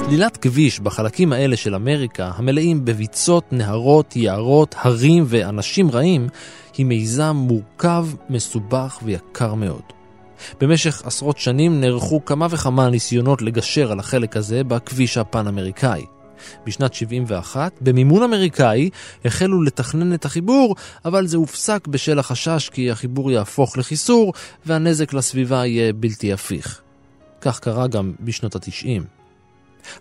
סלילת 0.09 0.37
כביש 0.37 0.79
בחלקים 0.79 1.33
האלה 1.33 1.55
של 1.55 1.75
אמריקה, 1.75 2.31
המלאים 2.35 2.85
בביצות, 2.85 3.53
נהרות, 3.53 4.15
יערות, 4.15 4.75
הרים 4.77 5.23
ואנשים 5.27 5.91
רעים, 5.91 6.27
היא 6.77 6.85
מיזם 6.85 7.35
מורכב, 7.35 8.07
מסובך 8.29 8.99
ויקר 9.03 9.53
מאוד. 9.53 9.81
במשך 10.61 11.01
עשרות 11.05 11.37
שנים 11.37 11.81
נערכו 11.81 12.25
כמה 12.25 12.47
וכמה 12.49 12.89
ניסיונות 12.89 13.41
לגשר 13.41 13.91
על 13.91 13.99
החלק 13.99 14.37
הזה 14.37 14.63
בכביש 14.63 15.17
הפן-אמריקאי. 15.17 16.05
בשנת 16.65 16.93
71, 16.93 17.73
במימון 17.81 18.23
אמריקאי, 18.23 18.89
החלו 19.25 19.63
לתכנן 19.63 20.13
את 20.13 20.25
החיבור, 20.25 20.75
אבל 21.05 21.27
זה 21.27 21.37
הופסק 21.37 21.87
בשל 21.87 22.19
החשש 22.19 22.69
כי 22.69 22.91
החיבור 22.91 23.31
יהפוך 23.31 23.77
לחיסור 23.77 24.33
והנזק 24.65 25.13
לסביבה 25.13 25.65
יהיה 25.65 25.93
בלתי 25.93 26.33
הפיך. 26.33 26.81
כך 27.41 27.59
קרה 27.59 27.87
גם 27.87 28.13
בשנות 28.19 28.55
ה-90. 28.55 29.18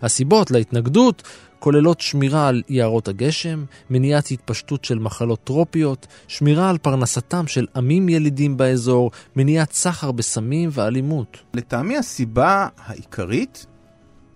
הסיבות 0.01 0.51
להתנגדות 0.51 1.23
כוללות 1.59 2.01
שמירה 2.01 2.47
על 2.47 2.61
יערות 2.69 3.07
הגשם, 3.07 3.65
מניעת 3.89 4.31
התפשטות 4.31 4.85
של 4.85 4.99
מחלות 4.99 5.39
טרופיות, 5.43 6.07
שמירה 6.27 6.69
על 6.69 6.77
פרנסתם 6.77 7.47
של 7.47 7.67
עמים 7.75 8.09
ילידים 8.09 8.57
באזור, 8.57 9.11
מניעת 9.35 9.71
סחר 9.71 10.11
בסמים 10.11 10.69
ואלימות. 10.73 11.37
לטעמי 11.53 11.97
הסיבה 11.97 12.67
העיקרית 12.77 13.65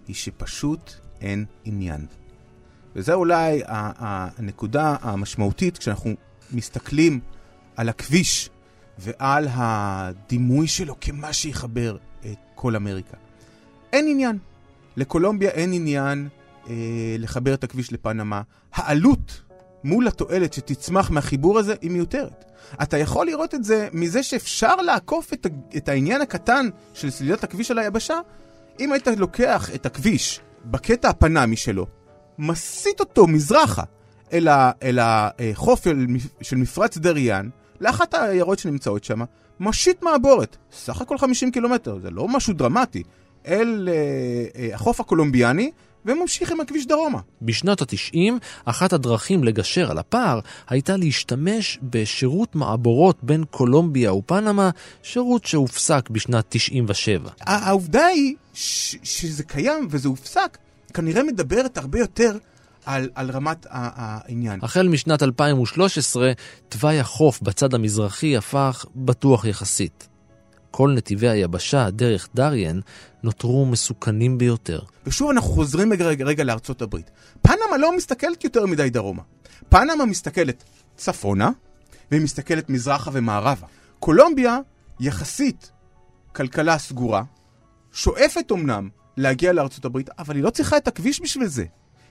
היא 0.07 0.15
שפשוט 0.15 0.93
אין 1.21 1.45
עניין. 1.65 2.05
וזו 2.95 3.13
אולי 3.13 3.61
הנקודה 3.67 4.95
המשמעותית 5.01 5.77
כשאנחנו 5.77 6.13
מסתכלים 6.51 7.19
על 7.75 7.89
הכביש 7.89 8.49
ועל 8.99 9.47
הדימוי 9.51 10.67
שלו 10.67 10.95
כמה 11.01 11.33
שיחבר 11.33 11.97
את 12.25 12.37
כל 12.55 12.75
אמריקה. 12.75 13.17
אין 13.93 14.07
עניין. 14.09 14.37
לקולומביה 14.95 15.49
אין 15.49 15.73
עניין 15.73 16.27
אה, 16.69 16.73
לחבר 17.19 17.53
את 17.53 17.63
הכביש 17.63 17.93
לפנמה. 17.93 18.41
העלות 18.73 19.41
מול 19.83 20.07
התועלת 20.07 20.53
שתצמח 20.53 21.09
מהחיבור 21.11 21.59
הזה 21.59 21.75
היא 21.81 21.91
מיותרת. 21.91 22.45
אתה 22.81 22.97
יכול 22.97 23.25
לראות 23.25 23.53
את 23.53 23.63
זה 23.63 23.87
מזה 23.93 24.23
שאפשר 24.23 24.75
לעקוף 24.75 25.33
את, 25.33 25.47
את 25.77 25.89
העניין 25.89 26.21
הקטן 26.21 26.69
של 26.93 27.09
סלילת 27.09 27.43
הכביש 27.43 27.71
על 27.71 27.79
היבשה. 27.79 28.19
אם 28.79 28.91
היית 28.91 29.07
לוקח 29.07 29.69
את 29.75 29.85
הכביש 29.85 30.39
בקטע 30.65 31.09
הפנמי 31.09 31.55
שלו, 31.55 31.87
מסיט 32.39 32.99
אותו 32.99 33.27
מזרחה 33.27 33.83
אל, 34.33 34.47
ה, 34.47 34.71
אל 34.83 34.99
החוף 35.01 35.87
של 36.41 36.57
מפרץ 36.57 36.97
דריאן, 36.97 37.49
לאחת 37.81 38.13
העיירות 38.13 38.59
שנמצאות 38.59 39.03
שם, 39.03 39.21
משיט 39.59 40.03
מעבורת, 40.03 40.57
סך 40.71 41.01
הכל 41.01 41.17
50 41.17 41.51
קילומטר, 41.51 41.99
זה 41.99 42.09
לא 42.09 42.27
משהו 42.27 42.53
דרמטי, 42.53 43.03
אל 43.47 43.89
אה, 43.91 43.93
אה, 44.61 44.75
החוף 44.75 44.99
הקולומביאני, 44.99 45.71
וממשיך 46.05 46.51
עם 46.51 46.59
הכביש 46.59 46.85
דרומה. 46.87 47.19
בשנות 47.41 47.81
ה-90, 47.81 48.17
אחת 48.65 48.93
הדרכים 48.93 49.43
לגשר 49.43 49.91
על 49.91 49.97
הפער 49.97 50.39
הייתה 50.69 50.97
להשתמש 50.97 51.79
בשירות 51.83 52.55
מעבורות 52.55 53.17
בין 53.23 53.43
קולומביה 53.51 54.13
ופנמה, 54.13 54.69
שירות 55.03 55.45
שהופסק 55.45 56.09
בשנת 56.09 56.45
97. 56.49 57.29
העובדה 57.41 58.05
היא 58.05 58.35
ש- 58.53 58.95
שזה 59.03 59.43
קיים 59.43 59.87
וזה 59.89 60.07
הופסק, 60.07 60.57
כנראה 60.93 61.23
מדברת 61.23 61.77
הרבה 61.77 61.99
יותר 61.99 62.37
על, 62.85 63.09
על 63.15 63.31
רמת 63.31 63.65
העניין. 63.69 64.59
החל 64.63 64.87
משנת 64.87 65.23
2013, 65.23 66.31
תוואי 66.69 66.99
החוף 66.99 67.41
בצד 67.41 67.73
המזרחי 67.73 68.37
הפך 68.37 68.85
בטוח 68.95 69.45
יחסית. 69.45 70.07
כל 70.76 70.93
נתיבי 70.97 71.30
היבשה 71.30 71.89
דרך 71.89 72.30
דריאן 72.36 72.80
נותרו 73.24 73.65
מסוכנים 73.65 74.38
ביותר. 74.38 74.80
ושוב 75.05 75.30
אנחנו 75.30 75.49
חוזרים 75.49 75.93
רגע, 75.93 76.05
רגע, 76.05 76.26
רגע 76.26 76.43
לארצות 76.43 76.82
הברית. 76.82 77.11
פנמה 77.41 77.78
לא 77.80 77.97
מסתכלת 77.97 78.43
יותר 78.43 78.65
מדי 78.65 78.89
דרומה. 78.89 79.21
פנמה 79.69 80.05
מסתכלת 80.05 80.63
צפונה, 80.97 81.49
והיא 82.11 82.21
מסתכלת 82.21 82.69
מזרחה 82.69 83.11
ומערבה. 83.13 83.67
קולומביה, 83.99 84.59
יחסית 84.99 85.71
כלכלה 86.36 86.78
סגורה, 86.78 87.24
שואפת 87.91 88.51
אמנם 88.51 88.89
להגיע 89.17 89.53
לארצות 89.53 89.86
הברית, 89.86 90.09
אבל 90.19 90.36
היא 90.36 90.43
לא 90.43 90.49
צריכה 90.49 90.78
את 90.78 90.88
הכביש 90.88 91.21
בשביל 91.21 91.47
זה. 91.47 91.65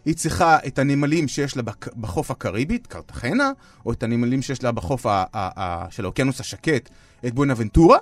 היא 0.05 0.15
צריכה 0.15 0.59
את 0.67 0.79
הנמלים 0.79 1.29
שיש 1.29 1.57
לה 1.57 1.63
בחוף 2.01 2.31
הקריבית, 2.31 2.87
קרטחנה, 2.87 3.51
או 3.87 3.93
את 3.93 4.03
הנמלים 4.03 4.43
שיש 4.43 4.63
לה 4.63 4.73
בחוף 4.73 5.07
ה- 5.07 5.25
ה- 5.35 5.63
ה- 5.63 5.87
של 5.91 6.05
האוקיינוס 6.05 6.41
השקט, 6.41 6.91
את 7.27 7.35
בואנבנטורה, 7.35 7.99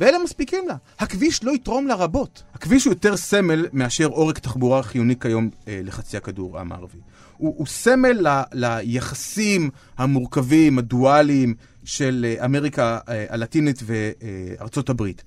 ואלה 0.00 0.18
מספיקים 0.18 0.68
לה. 0.68 0.74
הכביש 0.98 1.44
לא 1.44 1.52
יתרום 1.52 1.86
לה 1.86 1.94
רבות. 1.94 2.42
הכביש 2.54 2.84
הוא 2.84 2.92
יותר 2.92 3.16
סמל 3.16 3.66
מאשר 3.72 4.06
עורק 4.06 4.38
תחבורה 4.38 4.82
חיוני 4.82 5.18
כיום 5.18 5.50
אה, 5.68 5.80
לחצי 5.84 6.16
הכדור 6.16 6.58
המערבי. 6.58 6.98
הוא, 7.36 7.54
הוא 7.56 7.66
סמל 7.66 8.28
ל, 8.28 8.42
ליחסים 8.52 9.70
המורכבים, 9.98 10.78
הדואליים 10.78 11.54
של 11.84 12.26
אה, 12.28 12.44
אמריקה 12.44 12.98
אה, 13.08 13.26
הלטינית 13.28 13.82
וארצות 13.82 14.90
הברית. 14.90 15.22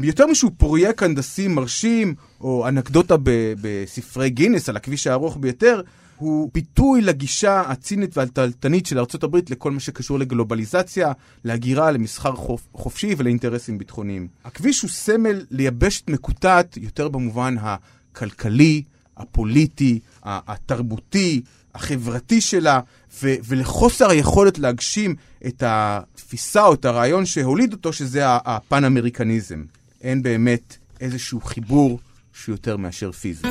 יותר 0.00 0.26
משהו 0.26 0.50
פרויקט 0.56 1.02
הנדסי 1.02 1.48
מרשים, 1.48 2.14
או 2.40 2.68
אנקדוטה 2.68 3.14
בספרי 3.60 4.30
גינס 4.30 4.68
על 4.68 4.76
הכביש 4.76 5.06
הארוך 5.06 5.36
ביותר, 5.40 5.80
הוא 6.18 6.50
ביטוי 6.54 7.00
לגישה 7.00 7.60
הצינית 7.60 8.16
והתלתנית 8.16 8.86
של 8.86 8.98
ארה"ב 8.98 9.36
לכל 9.50 9.70
מה 9.70 9.80
שקשור 9.80 10.18
לגלובליזציה, 10.18 11.12
להגירה, 11.44 11.90
למסחר 11.90 12.32
חופ, 12.32 12.68
חופשי 12.72 13.14
ולאינטרסים 13.18 13.78
ביטחוניים. 13.78 14.28
הכביש 14.44 14.82
הוא 14.82 14.90
סמל 14.90 15.44
ליבשת 15.50 16.10
מקוטעת 16.10 16.76
יותר 16.76 17.08
במובן 17.08 17.54
הכלכלי, 17.60 18.82
הפוליטי, 19.16 19.98
התרבותי, 20.22 21.42
החברתי 21.74 22.40
שלה, 22.40 22.80
ו- 23.22 23.34
ולחוסר 23.44 24.10
היכולת 24.10 24.58
להגשים 24.58 25.14
את 25.46 25.62
התפיסה 25.66 26.64
או 26.64 26.74
את 26.74 26.84
הרעיון 26.84 27.26
שהוליד 27.26 27.72
אותו, 27.72 27.92
שזה 27.92 28.22
הפן-אמריקניזם. 28.26 29.64
אין 30.02 30.22
באמת 30.22 30.76
איזשהו 31.00 31.40
חיבור 31.40 31.98
שהוא 32.32 32.52
יותר 32.52 32.76
מאשר 32.76 33.12
פיזי. 33.12 33.48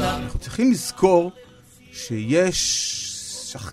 אנחנו 0.00 0.38
צריכים 0.38 0.70
לזכור 0.72 1.32
שיש 1.92 2.58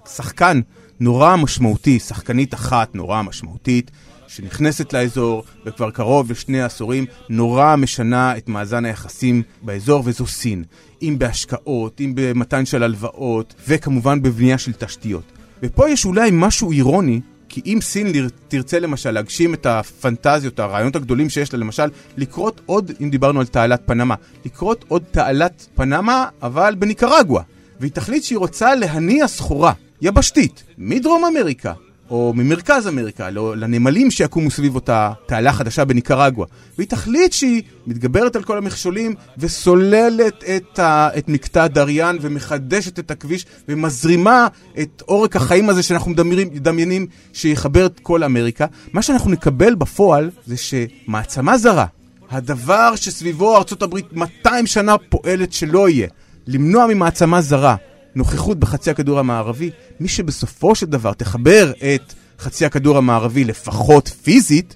שחקן 0.05 0.61
נורא 0.99 1.36
משמעותי, 1.36 1.99
שחקנית 1.99 2.53
אחת 2.53 2.95
נורא 2.95 3.22
משמעותית, 3.22 3.91
שנכנסת 4.28 4.93
לאזור 4.93 5.43
וכבר 5.66 5.91
קרוב 5.91 6.32
לשני 6.32 6.61
עשורים 6.61 7.05
נורא 7.30 7.76
משנה 7.76 8.38
את 8.38 8.49
מאזן 8.49 8.86
היחסים 8.86 9.43
באזור, 9.61 10.03
וזו 10.05 10.28
סין. 10.28 10.63
אם 11.01 11.16
בהשקעות, 11.18 12.01
אם 12.01 12.11
במתן 12.16 12.66
של 12.66 12.84
הלוואות, 12.84 13.55
וכמובן 13.68 14.22
בבנייה 14.22 14.57
של 14.57 14.74
תשתיות. 14.74 15.32
ופה 15.63 15.89
יש 15.89 16.05
אולי 16.05 16.30
משהו 16.34 16.72
אירוני 16.72 17.22
כי 17.49 17.61
אם 17.65 17.79
סין 17.81 18.11
תרצה 18.47 18.79
למשל 18.79 19.11
להגשים 19.11 19.53
את 19.53 19.65
הפנטזיות, 19.65 20.59
הרעיונות 20.59 20.95
הגדולים 20.95 21.29
שיש 21.29 21.53
לה, 21.53 21.59
למשל, 21.59 21.89
לקרות 22.17 22.61
עוד, 22.65 22.91
אם 23.01 23.09
דיברנו 23.09 23.39
על 23.39 23.45
תעלת 23.45 23.81
פנמה, 23.85 24.15
לקרות 24.45 24.85
עוד 24.87 25.03
תעלת 25.11 25.67
פנמה, 25.75 26.27
אבל 26.41 26.75
בניקרגואה. 26.79 27.43
והיא 27.79 27.91
תחליט 27.91 28.23
שהיא 28.23 28.37
רוצה 28.37 28.75
להניע 28.75 29.27
סחורה 29.27 29.73
יבשתית 30.01 30.63
מדרום 30.77 31.25
אמריקה 31.25 31.73
או 32.10 32.34
ממרכז 32.36 32.88
אמריקה, 32.88 33.30
לא, 33.30 33.58
לנמלים 33.58 34.12
שיקומו 34.12 34.51
סביב 34.51 34.76
אותה 34.76 35.12
תעלה 35.26 35.53
חדשה 35.53 35.86
בניקרגואה. 35.86 36.47
והיא 36.78 36.88
תחליט 36.88 37.34
שהיא 37.34 37.62
מתגברת 37.88 38.36
על 38.36 38.43
כל 38.43 38.58
המכשולים 38.58 39.16
וסוללת 39.38 40.43
את, 40.43 40.80
ה, 40.80 41.10
את 41.18 41.30
מקטע 41.30 41.68
דריאן 41.68 42.18
ומחדשת 42.22 42.99
את 42.99 43.12
הכביש 43.12 43.45
ומזרימה 43.70 44.47
את 44.80 45.03
עורק 45.06 45.36
החיים 45.36 45.70
הזה 45.70 45.84
שאנחנו 45.84 46.12
מדמיינים, 46.12 46.49
מדמיינים 46.53 47.08
שיחבר 47.34 47.86
את 47.86 47.99
כל 47.99 48.24
אמריקה. 48.24 48.66
מה 48.93 49.01
שאנחנו 49.01 49.32
נקבל 49.32 49.76
בפועל 49.76 50.30
זה 50.45 50.56
שמעצמה 50.58 51.58
זרה, 51.58 51.86
הדבר 52.30 52.95
שסביבו 52.95 53.56
ארה"ב 53.56 53.95
200 54.12 54.68
שנה 54.68 54.97
פועלת 54.97 55.53
שלא 55.53 55.89
יהיה, 55.89 56.08
למנוע 56.47 56.88
ממעצמה 56.88 57.41
זרה 57.41 57.76
נוכחות 58.16 58.59
בחצי 58.59 58.91
הכדור 58.91 59.20
המערבי, 59.20 59.70
מי 59.99 60.07
שבסופו 60.07 60.76
של 60.76 60.86
דבר 60.86 61.13
תחבר 61.13 61.72
את 61.72 62.13
חצי 62.39 62.66
הכדור 62.66 62.97
המערבי 62.97 63.43
לפחות 63.43 64.07
פיזית, 64.07 64.76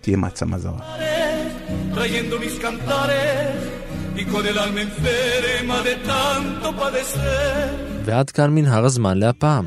תהיה 0.00 0.16
מעצמה 0.16 0.58
זרה. 0.58 0.96
ועד 8.04 8.30
כאן 8.30 8.54
מנהר 8.54 8.84
הזמן 8.84 9.18
להפעם. 9.18 9.66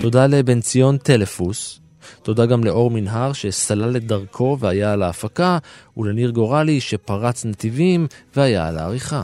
תודה 0.00 0.26
לבן 0.26 0.60
ציון 0.60 0.96
טלפוס, 0.96 1.80
תודה 2.22 2.46
גם 2.46 2.64
לאור 2.64 2.90
מנהר 2.90 3.32
שסלל 3.32 3.96
את 3.96 4.06
דרכו 4.06 4.56
והיה 4.60 4.92
על 4.92 5.02
ההפקה, 5.02 5.58
ולניר 5.96 6.30
גורלי 6.30 6.80
שפרץ 6.80 7.44
נתיבים 7.44 8.06
והיה 8.36 8.68
על 8.68 8.78
העריכה. 8.78 9.22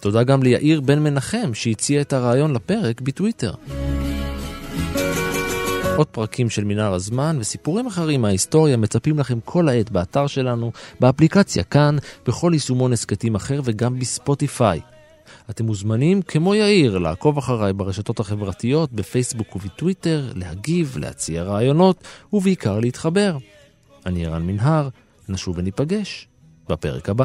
תודה 0.00 0.22
גם 0.22 0.42
ליאיר 0.42 0.80
בן 0.80 0.98
מנחם 1.02 1.54
שהציע 1.54 2.00
את 2.00 2.12
הרעיון 2.12 2.54
לפרק 2.54 3.00
בטוויטר. 3.00 3.52
עוד 5.96 6.06
פרקים 6.06 6.50
של 6.50 6.64
מנהר 6.64 6.94
הזמן 6.94 7.36
וסיפורים 7.40 7.86
אחרים 7.86 8.22
מההיסטוריה 8.22 8.76
מצפים 8.76 9.18
לכם 9.18 9.38
כל 9.44 9.68
העת 9.68 9.90
באתר 9.90 10.26
שלנו, 10.26 10.72
באפליקציה 11.00 11.62
כאן, 11.62 11.96
בכל 12.26 12.50
יישומון 12.54 12.92
הסכתים 12.92 13.34
אחר 13.34 13.60
וגם 13.64 13.98
בספוטיפיי. 13.98 14.80
אתם 15.50 15.64
מוזמנים, 15.64 16.22
כמו 16.22 16.54
יאיר, 16.54 16.98
לעקוב 16.98 17.38
אחריי 17.38 17.72
ברשתות 17.72 18.20
החברתיות, 18.20 18.92
בפייסבוק 18.92 19.56
ובטוויטר, 19.56 20.32
להגיב, 20.34 20.96
להציע 21.00 21.42
רעיונות, 21.42 22.04
ובעיקר 22.32 22.80
להתחבר. 22.80 23.36
אני 24.06 24.26
ערן 24.26 24.46
מנהר, 24.46 24.88
נשוב 25.28 25.58
וניפגש 25.58 26.28
בפרק 26.68 27.08
הבא. 27.08 27.24